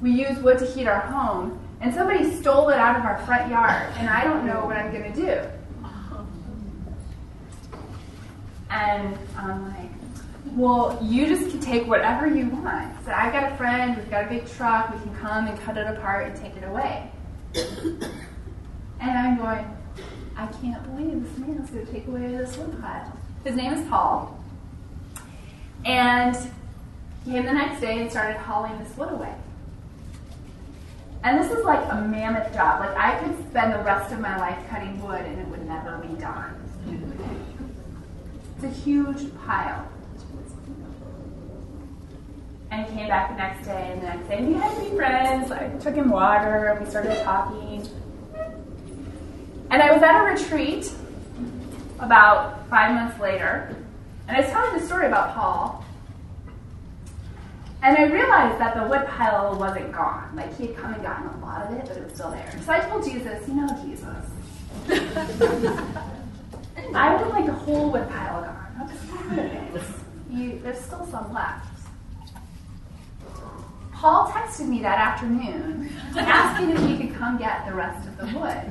we 0.00 0.12
use 0.12 0.38
wood 0.38 0.58
to 0.58 0.66
heat 0.66 0.86
our 0.86 1.00
home, 1.00 1.58
and 1.80 1.92
somebody 1.94 2.30
stole 2.30 2.70
it 2.70 2.78
out 2.78 2.96
of 2.96 3.04
our 3.04 3.18
front 3.26 3.50
yard, 3.50 3.92
and 3.96 4.08
I 4.08 4.24
don't 4.24 4.46
know 4.46 4.64
what 4.64 4.76
I'm 4.76 4.92
going 4.92 5.12
to 5.12 5.20
do. 5.20 5.40
And 8.70 9.18
I'm 9.36 9.68
like, 9.68 9.90
well, 10.52 10.98
you 11.02 11.26
just 11.26 11.50
can 11.50 11.60
take 11.60 11.86
whatever 11.86 12.26
you 12.26 12.48
want. 12.48 13.04
So 13.04 13.12
I've 13.12 13.32
got 13.32 13.52
a 13.52 13.56
friend, 13.56 13.96
we've 13.96 14.10
got 14.10 14.26
a 14.26 14.28
big 14.28 14.48
truck, 14.48 14.92
we 14.94 15.00
can 15.00 15.14
come 15.16 15.46
and 15.46 15.58
cut 15.60 15.76
it 15.76 15.86
apart 15.86 16.26
and 16.26 16.36
take 16.36 16.56
it 16.56 16.64
away. 16.64 17.10
and 19.00 19.18
I'm 19.18 19.36
going, 19.36 19.66
I 20.36 20.46
can't 20.60 20.82
believe 20.84 21.22
this 21.22 21.38
man 21.38 21.58
is 21.58 21.70
going 21.70 21.86
to 21.86 21.92
take 21.92 22.06
away 22.06 22.28
this 22.28 22.56
wood 22.56 22.80
pile. 22.80 23.16
His 23.44 23.54
name 23.54 23.72
is 23.72 23.88
Paul. 23.88 24.38
And 25.84 26.36
he 27.24 27.32
came 27.32 27.44
the 27.44 27.52
next 27.52 27.80
day 27.80 28.00
and 28.00 28.10
started 28.10 28.38
hauling 28.38 28.78
this 28.78 28.96
wood 28.96 29.10
away. 29.10 29.34
And 31.22 31.38
this 31.38 31.52
is 31.52 31.64
like 31.64 31.86
a 31.90 31.96
mammoth 31.96 32.52
job. 32.54 32.80
Like 32.80 32.96
I 32.96 33.18
could 33.18 33.36
spend 33.50 33.74
the 33.74 33.80
rest 33.80 34.12
of 34.12 34.20
my 34.20 34.38
life 34.38 34.58
cutting 34.70 35.02
wood 35.02 35.20
and 35.20 35.38
it 35.38 35.48
would 35.48 35.66
never 35.66 35.98
be 35.98 36.14
done. 36.20 36.54
It's 38.56 38.64
a 38.64 38.80
huge 38.80 39.34
pile. 39.38 39.86
And 42.70 42.86
he 42.86 42.94
came 42.94 43.08
back 43.08 43.30
the 43.30 43.36
next 43.36 43.66
day 43.66 43.90
and 43.92 44.00
the 44.00 44.06
next 44.06 44.28
day. 44.28 44.44
We 44.44 44.54
had 44.54 44.74
to 44.76 44.90
be 44.90 44.96
friends. 44.96 45.50
I 45.50 45.68
took 45.78 45.94
him 45.94 46.10
water 46.10 46.68
and 46.68 46.84
we 46.84 46.90
started 46.90 47.20
talking. 47.22 47.88
And 49.70 49.82
I 49.82 49.92
was 49.92 50.02
at 50.02 50.20
a 50.20 50.24
retreat 50.24 50.92
about 51.98 52.68
five 52.68 52.94
months 52.94 53.18
later. 53.20 53.76
And 54.28 54.36
I 54.36 54.40
was 54.40 54.50
telling 54.50 54.78
the 54.78 54.86
story 54.86 55.06
about 55.06 55.34
Paul. 55.34 55.84
And 57.82 57.96
I 57.96 58.04
realized 58.04 58.60
that 58.60 58.76
the 58.76 58.84
wood 58.88 59.06
pile 59.06 59.56
wasn't 59.58 59.90
gone. 59.92 60.36
Like 60.36 60.56
he 60.56 60.68
had 60.68 60.76
come 60.76 60.92
and 60.92 61.02
gotten 61.02 61.26
a 61.26 61.40
lot 61.44 61.66
of 61.66 61.72
it, 61.72 61.86
but 61.88 61.96
it 61.96 62.04
was 62.04 62.12
still 62.12 62.30
there. 62.30 62.60
So 62.64 62.72
I 62.72 62.80
told 62.80 63.04
Jesus, 63.04 63.48
you 63.48 63.54
know, 63.54 63.68
Jesus. 63.84 64.26
I 66.94 67.16
would 67.16 67.28
like 67.30 67.46
the 67.46 67.52
whole 67.52 67.90
wood 67.90 68.08
pile 68.10 68.42
gone. 68.42 69.80
You, 70.30 70.60
there's 70.62 70.78
still 70.78 71.04
some 71.06 71.32
left. 71.32 71.69
Paul 74.00 74.28
texted 74.28 74.66
me 74.66 74.80
that 74.80 74.98
afternoon 74.98 75.90
asking 76.16 76.70
if 76.70 76.80
he 76.86 76.96
could 76.96 77.14
come 77.14 77.36
get 77.36 77.66
the 77.66 77.74
rest 77.74 78.08
of 78.08 78.16
the 78.16 78.24
wood. 78.38 78.64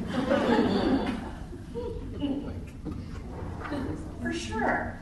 For 4.23 4.33
sure. 4.33 4.99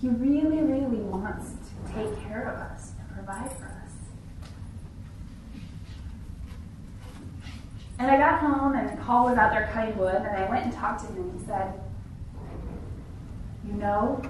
He 0.00 0.08
really, 0.10 0.60
really 0.60 1.02
wants 1.02 1.50
to 1.50 1.92
take 1.92 2.22
care 2.22 2.42
of 2.42 2.60
us 2.60 2.92
and 3.00 3.10
provide 3.16 3.50
for 3.58 3.64
us. 3.64 3.90
And 7.98 8.08
I 8.08 8.16
got 8.16 8.38
home, 8.38 8.76
and 8.76 8.96
Paul 9.00 9.24
was 9.26 9.36
out 9.36 9.50
there 9.50 9.68
cutting 9.72 9.98
wood, 9.98 10.14
and 10.14 10.36
I 10.36 10.48
went 10.48 10.66
and 10.66 10.72
talked 10.72 11.00
to 11.00 11.06
him, 11.08 11.16
and 11.16 11.40
he 11.40 11.44
said, 11.44 11.80
You 13.66 13.74
know, 13.74 14.22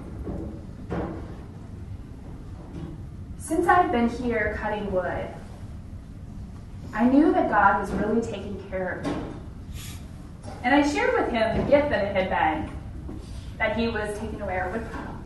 since 3.39 3.67
I've 3.67 3.91
been 3.91 4.09
here 4.09 4.59
cutting 4.61 4.93
wood, 4.93 5.29
I 6.95 7.05
knew 7.05 7.33
that 7.33 7.49
God 7.49 7.81
was 7.81 7.91
really 7.93 8.21
taking 8.21 8.63
care 8.69 9.01
of 9.01 9.07
me. 9.07 9.15
And 10.63 10.75
I 10.75 10.87
shared 10.87 11.15
with 11.15 11.31
him 11.31 11.57
the 11.57 11.71
gift 11.71 11.89
that 11.91 12.05
it 12.05 12.15
had 12.15 12.29
been 12.29 12.71
that 13.59 13.77
he 13.77 13.89
was 13.89 14.19
taking 14.19 14.41
away 14.41 14.59
our 14.59 14.71
woodpile 14.71 15.19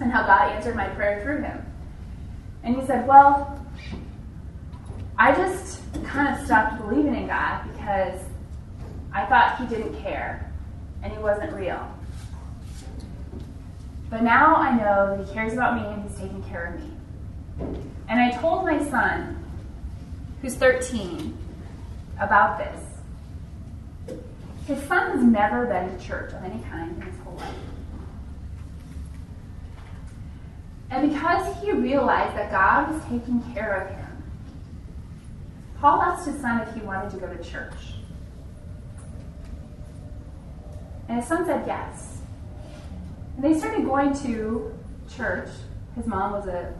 and 0.00 0.12
how 0.12 0.22
God 0.22 0.52
answered 0.52 0.76
my 0.76 0.88
prayer 0.88 1.22
through 1.22 1.42
him. 1.42 1.64
And 2.62 2.76
he 2.76 2.86
said, 2.86 3.06
Well, 3.06 3.64
I 5.18 5.34
just 5.34 5.80
kind 6.04 6.38
of 6.38 6.46
stopped 6.46 6.80
believing 6.80 7.14
in 7.14 7.26
God 7.26 7.64
because 7.72 8.20
I 9.12 9.26
thought 9.26 9.58
he 9.58 9.66
didn't 9.66 10.00
care 10.00 10.52
and 11.02 11.12
he 11.12 11.18
wasn't 11.18 11.52
real. 11.52 11.97
But 14.10 14.22
now 14.22 14.56
I 14.56 14.74
know 14.74 15.16
that 15.16 15.26
he 15.26 15.32
cares 15.32 15.52
about 15.52 15.76
me 15.76 15.86
and 15.86 16.02
he's 16.02 16.18
taking 16.18 16.42
care 16.44 16.74
of 16.74 16.80
me. 16.80 17.82
And 18.08 18.20
I 18.20 18.30
told 18.30 18.64
my 18.64 18.82
son, 18.88 19.44
who's 20.40 20.54
13, 20.54 21.36
about 22.18 22.58
this. 22.58 24.18
His 24.66 24.82
son 24.86 25.10
has 25.12 25.22
never 25.22 25.66
been 25.66 25.96
to 25.96 26.04
church 26.04 26.32
of 26.32 26.42
any 26.42 26.62
kind 26.64 26.96
in 26.96 27.02
his 27.02 27.20
whole 27.20 27.36
life. 27.36 27.54
And 30.90 31.12
because 31.12 31.62
he 31.62 31.72
realized 31.72 32.36
that 32.36 32.50
God 32.50 32.92
was 32.92 33.02
taking 33.04 33.42
care 33.52 33.82
of 33.82 33.90
him, 33.94 34.22
Paul 35.80 36.02
asked 36.02 36.26
his 36.26 36.40
son 36.40 36.60
if 36.62 36.74
he 36.74 36.80
wanted 36.80 37.10
to 37.10 37.18
go 37.18 37.32
to 37.32 37.42
church. 37.44 37.74
And 41.08 41.18
his 41.18 41.28
son 41.28 41.44
said 41.44 41.64
yes. 41.66 42.17
And 43.38 43.44
they 43.44 43.56
started 43.56 43.84
going 43.84 44.18
to 44.24 44.76
church. 45.16 45.48
His 45.94 46.06
mom 46.06 46.32
was 46.32 46.48
a, 46.48 46.74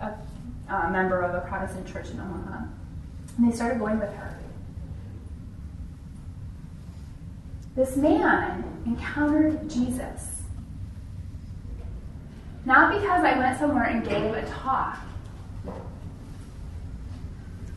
a, 0.00 0.74
a 0.74 0.90
member 0.90 1.20
of 1.20 1.34
a 1.34 1.46
Protestant 1.46 1.86
church 1.86 2.08
in 2.08 2.18
Omaha. 2.18 2.64
And 3.36 3.52
they 3.52 3.54
started 3.54 3.78
going 3.78 4.00
with 4.00 4.10
her. 4.14 4.38
This 7.76 7.98
man 7.98 8.64
encountered 8.86 9.68
Jesus. 9.68 10.40
Not 12.64 12.94
because 12.94 13.22
I 13.22 13.38
went 13.38 13.58
somewhere 13.58 13.84
and 13.84 14.02
gave 14.02 14.32
a 14.32 14.46
talk, 14.48 14.98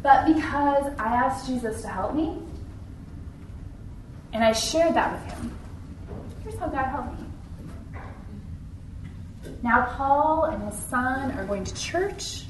but 0.01 0.27
because 0.27 0.85
I 0.97 1.13
asked 1.13 1.47
Jesus 1.47 1.81
to 1.81 1.89
help 1.89 2.15
me 2.15 2.37
and 4.31 4.45
I 4.45 4.53
shared 4.53 4.93
that 4.93 5.11
with 5.11 5.33
him. 5.33 5.57
Here's 6.41 6.57
how 6.57 6.67
God 6.67 6.85
helped 6.85 7.19
me. 7.19 7.22
Now, 9.61 9.85
Paul 9.95 10.45
and 10.45 10.63
his 10.63 10.77
son 10.85 11.31
are 11.31 11.45
going 11.45 11.63
to 11.63 11.73
church 11.75 12.43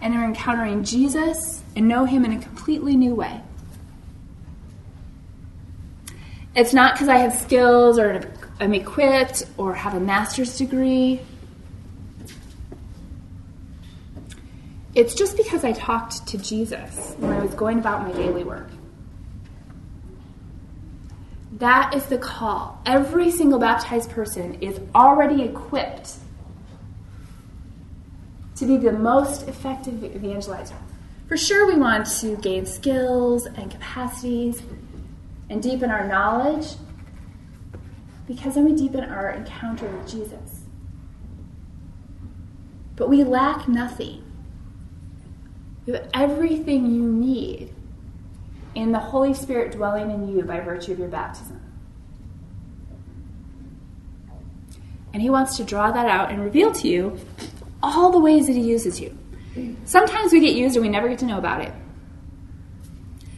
and 0.00 0.12
they're 0.12 0.24
encountering 0.24 0.84
Jesus 0.84 1.62
and 1.76 1.88
know 1.88 2.04
him 2.04 2.24
in 2.24 2.32
a 2.32 2.40
completely 2.40 2.96
new 2.96 3.14
way. 3.14 3.40
It's 6.54 6.72
not 6.72 6.94
because 6.94 7.08
I 7.08 7.16
have 7.18 7.34
skills 7.34 7.98
or 7.98 8.30
I'm 8.60 8.74
equipped 8.74 9.44
or 9.56 9.74
have 9.74 9.94
a 9.94 10.00
master's 10.00 10.56
degree. 10.56 11.20
It's 14.94 15.14
just 15.14 15.36
because 15.36 15.64
I 15.64 15.72
talked 15.72 16.26
to 16.28 16.38
Jesus 16.38 17.16
when 17.18 17.32
I 17.32 17.40
was 17.40 17.52
going 17.54 17.80
about 17.80 18.06
my 18.06 18.12
daily 18.12 18.44
work. 18.44 18.68
That 21.58 21.94
is 21.94 22.06
the 22.06 22.18
call. 22.18 22.80
Every 22.86 23.30
single 23.30 23.58
baptized 23.58 24.10
person 24.10 24.54
is 24.60 24.80
already 24.94 25.42
equipped 25.42 26.14
to 28.56 28.66
be 28.66 28.76
the 28.76 28.92
most 28.92 29.48
effective 29.48 29.94
evangelizer. 29.94 30.76
For 31.28 31.36
sure, 31.36 31.66
we 31.66 31.76
want 31.76 32.06
to 32.20 32.36
gain 32.36 32.66
skills 32.66 33.46
and 33.46 33.70
capacities 33.70 34.62
and 35.48 35.62
deepen 35.62 35.90
our 35.90 36.06
knowledge 36.06 36.74
because 38.26 38.54
then 38.54 38.64
we 38.64 38.74
deepen 38.74 39.04
our 39.04 39.30
encounter 39.30 39.86
with 39.86 40.10
Jesus. 40.10 40.62
But 42.96 43.08
we 43.08 43.24
lack 43.24 43.66
nothing 43.66 44.24
you 45.86 45.94
have 45.94 46.08
everything 46.14 46.94
you 46.94 47.02
need 47.02 47.74
in 48.74 48.92
the 48.92 48.98
Holy 48.98 49.34
Spirit 49.34 49.72
dwelling 49.72 50.10
in 50.10 50.28
you 50.28 50.42
by 50.42 50.60
virtue 50.60 50.92
of 50.92 50.98
your 50.98 51.08
baptism. 51.08 51.60
And 55.12 55.22
He 55.22 55.30
wants 55.30 55.56
to 55.58 55.64
draw 55.64 55.92
that 55.92 56.06
out 56.06 56.30
and 56.30 56.42
reveal 56.42 56.72
to 56.72 56.88
you 56.88 57.20
all 57.84 58.10
the 58.10 58.18
ways 58.18 58.46
that 58.46 58.54
He 58.54 58.62
uses 58.62 59.00
you. 59.00 59.16
Sometimes 59.84 60.32
we 60.32 60.40
get 60.40 60.54
used 60.56 60.76
and 60.76 60.84
we 60.84 60.88
never 60.90 61.08
get 61.08 61.18
to 61.20 61.26
know 61.26 61.38
about 61.38 61.60
it. 61.60 61.72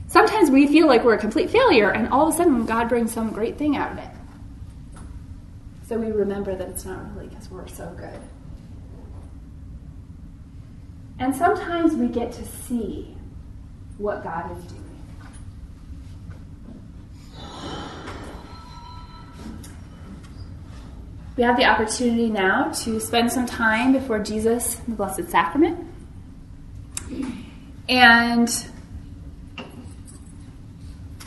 Sometimes 0.09 0.51
we 0.51 0.67
feel 0.67 0.87
like 0.87 1.05
we're 1.05 1.15
a 1.15 1.19
complete 1.19 1.51
failure, 1.51 1.91
and 1.91 2.09
all 2.09 2.29
of 2.29 2.35
a 2.35 2.37
sudden 2.37 2.65
God 2.65 2.89
brings 2.89 3.13
some 3.13 3.33
great 3.33 3.59
thing 3.59 3.77
out 3.77 3.93
of 3.93 3.99
it. 3.99 4.09
So 5.89 5.99
we 5.99 6.11
remember 6.11 6.57
that 6.57 6.69
it's 6.69 6.85
not 6.85 7.15
really 7.15 7.29
because 7.29 7.51
we're 7.51 7.67
so 7.69 7.95
good. 7.99 8.21
And 11.19 11.35
sometimes 11.35 11.95
we 11.95 12.09
get 12.09 12.33
to 12.33 12.45
see 12.45 13.17
what 13.99 14.23
God 14.23 14.57
is 14.57 14.65
doing. 14.65 14.86
We 21.37 21.43
have 21.43 21.57
the 21.57 21.65
opportunity 21.65 22.31
now 22.31 22.73
to 22.85 22.99
spend 22.99 23.31
some 23.31 23.47
time 23.47 23.93
before 23.93 24.19
Jesus 24.19 24.77
the 24.77 24.95
Blessed 24.95 25.29
Sacrament. 25.29 25.87
And 27.89 28.67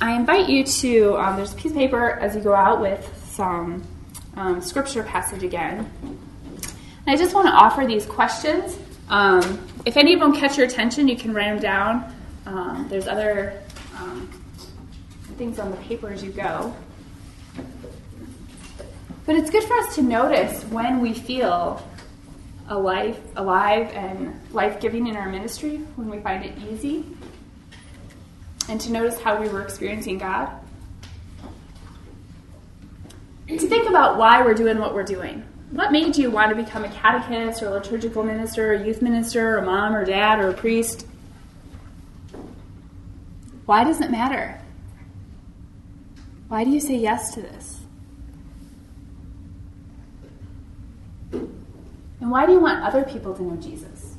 I 0.01 0.15
invite 0.15 0.49
you 0.49 0.63
to, 0.63 1.17
um, 1.17 1.35
there's 1.35 1.53
a 1.53 1.55
piece 1.55 1.71
of 1.71 1.77
paper 1.77 2.11
as 2.11 2.35
you 2.35 2.41
go 2.41 2.55
out 2.55 2.81
with 2.81 3.07
some 3.31 3.83
um, 4.35 4.61
scripture 4.61 5.03
passage 5.03 5.43
again. 5.43 5.89
And 6.01 6.19
I 7.07 7.15
just 7.15 7.33
want 7.33 7.47
to 7.47 7.53
offer 7.53 7.85
these 7.85 8.05
questions 8.05 8.77
um, 9.09 9.67
if 9.85 9.97
any 9.97 10.13
of 10.13 10.19
them 10.19 10.33
catch 10.33 10.57
your 10.57 10.67
attention, 10.67 11.07
you 11.07 11.17
can 11.17 11.33
write 11.33 11.45
them 11.45 11.59
down. 11.59 12.15
Um, 12.45 12.87
there's 12.89 13.07
other 13.07 13.59
um, 13.97 14.27
things 15.37 15.57
on 15.57 15.71
the 15.71 15.77
paper 15.77 16.09
as 16.09 16.23
you 16.23 16.31
go. 16.31 16.75
But 19.29 19.37
it's 19.37 19.51
good 19.51 19.63
for 19.65 19.77
us 19.77 19.93
to 19.93 20.01
notice 20.01 20.63
when 20.71 21.01
we 21.01 21.13
feel 21.13 21.87
alive, 22.67 23.21
alive 23.35 23.91
and 23.93 24.33
life 24.53 24.81
giving 24.81 25.05
in 25.05 25.15
our 25.15 25.29
ministry, 25.29 25.77
when 25.97 26.09
we 26.09 26.19
find 26.19 26.43
it 26.43 26.57
easy, 26.67 27.05
and 28.69 28.81
to 28.81 28.91
notice 28.91 29.21
how 29.21 29.39
we 29.39 29.47
were 29.47 29.61
experiencing 29.61 30.17
God. 30.17 30.49
To 33.49 33.59
think 33.59 33.87
about 33.87 34.17
why 34.17 34.41
we're 34.41 34.55
doing 34.55 34.79
what 34.79 34.95
we're 34.95 35.03
doing. 35.03 35.43
What 35.69 35.91
made 35.91 36.17
you 36.17 36.31
want 36.31 36.49
to 36.49 36.55
become 36.55 36.83
a 36.83 36.89
catechist 36.89 37.61
or 37.61 37.67
a 37.67 37.69
liturgical 37.69 38.23
minister, 38.23 38.71
or 38.71 38.77
a 38.77 38.83
youth 38.83 39.03
minister, 39.03 39.57
or 39.57 39.57
a 39.57 39.63
mom 39.63 39.95
or 39.95 40.05
dad 40.05 40.39
or 40.39 40.49
a 40.49 40.53
priest? 40.55 41.05
Why 43.67 43.83
does 43.83 44.01
it 44.01 44.09
matter? 44.09 44.59
Why 46.47 46.63
do 46.63 46.71
you 46.71 46.79
say 46.79 46.95
yes 46.95 47.31
to 47.35 47.43
this? 47.43 47.78
And 52.21 52.31
why 52.31 52.45
do 52.45 52.51
you 52.51 52.59
want 52.59 52.83
other 52.83 53.03
people 53.03 53.33
to 53.35 53.43
know 53.43 53.55
Jesus? 53.55 54.15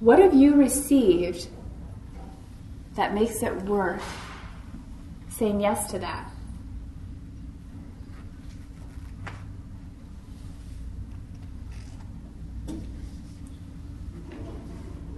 What 0.00 0.18
have 0.18 0.34
you 0.34 0.56
received 0.56 1.48
that 2.96 3.14
makes 3.14 3.42
it 3.42 3.54
worth 3.62 4.04
saying 5.30 5.60
yes 5.60 5.90
to 5.92 5.98
that? 6.00 6.28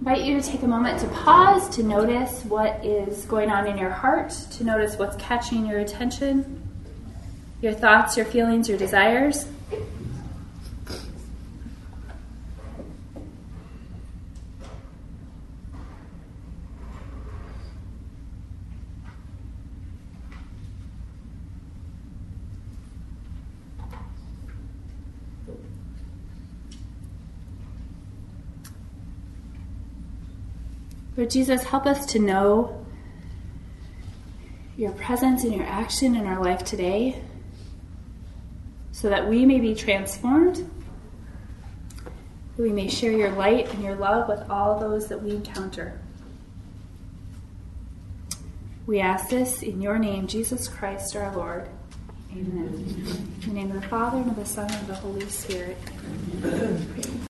Invite 0.07 0.23
you 0.23 0.39
to 0.39 0.47
take 0.47 0.61
a 0.61 0.67
moment 0.67 0.99
to 0.99 1.07
pause, 1.07 1.67
to 1.67 1.81
notice 1.81 2.45
what 2.45 2.85
is 2.85 3.25
going 3.25 3.49
on 3.49 3.65
in 3.65 3.75
your 3.75 3.89
heart, 3.89 4.29
to 4.51 4.63
notice 4.63 4.99
what's 4.99 5.15
catching 5.15 5.65
your 5.65 5.79
attention, 5.79 6.61
your 7.59 7.73
thoughts, 7.73 8.15
your 8.15 8.27
feelings, 8.27 8.69
your 8.69 8.77
desires. 8.77 9.47
Lord 31.25 31.31
Jesus, 31.31 31.63
help 31.63 31.87
us 31.87 32.05
to 32.05 32.19
know 32.19 32.85
your 34.77 34.91
presence 34.91 35.43
and 35.43 35.55
your 35.55 35.65
action 35.65 36.15
in 36.15 36.27
our 36.27 36.39
life 36.39 36.63
today 36.63 37.19
so 38.91 39.09
that 39.09 39.27
we 39.27 39.43
may 39.43 39.59
be 39.59 39.73
transformed, 39.73 40.57
that 42.55 42.61
we 42.61 42.71
may 42.71 42.87
share 42.87 43.11
your 43.11 43.31
light 43.31 43.73
and 43.73 43.83
your 43.83 43.95
love 43.95 44.29
with 44.29 44.47
all 44.51 44.77
those 44.77 45.07
that 45.07 45.23
we 45.23 45.31
encounter. 45.31 45.99
We 48.85 48.99
ask 48.99 49.27
this 49.27 49.63
in 49.63 49.81
your 49.81 49.97
name, 49.97 50.27
Jesus 50.27 50.67
Christ 50.67 51.15
our 51.15 51.35
Lord. 51.35 51.67
Amen. 52.33 53.31
In 53.41 53.47
the 53.47 53.53
name 53.55 53.71
of 53.71 53.81
the 53.81 53.87
Father, 53.87 54.19
and 54.19 54.29
of 54.29 54.35
the 54.35 54.45
Son, 54.45 54.69
and 54.71 54.81
of 54.81 54.87
the 54.89 54.93
Holy 54.93 55.27
Spirit. 55.27 55.77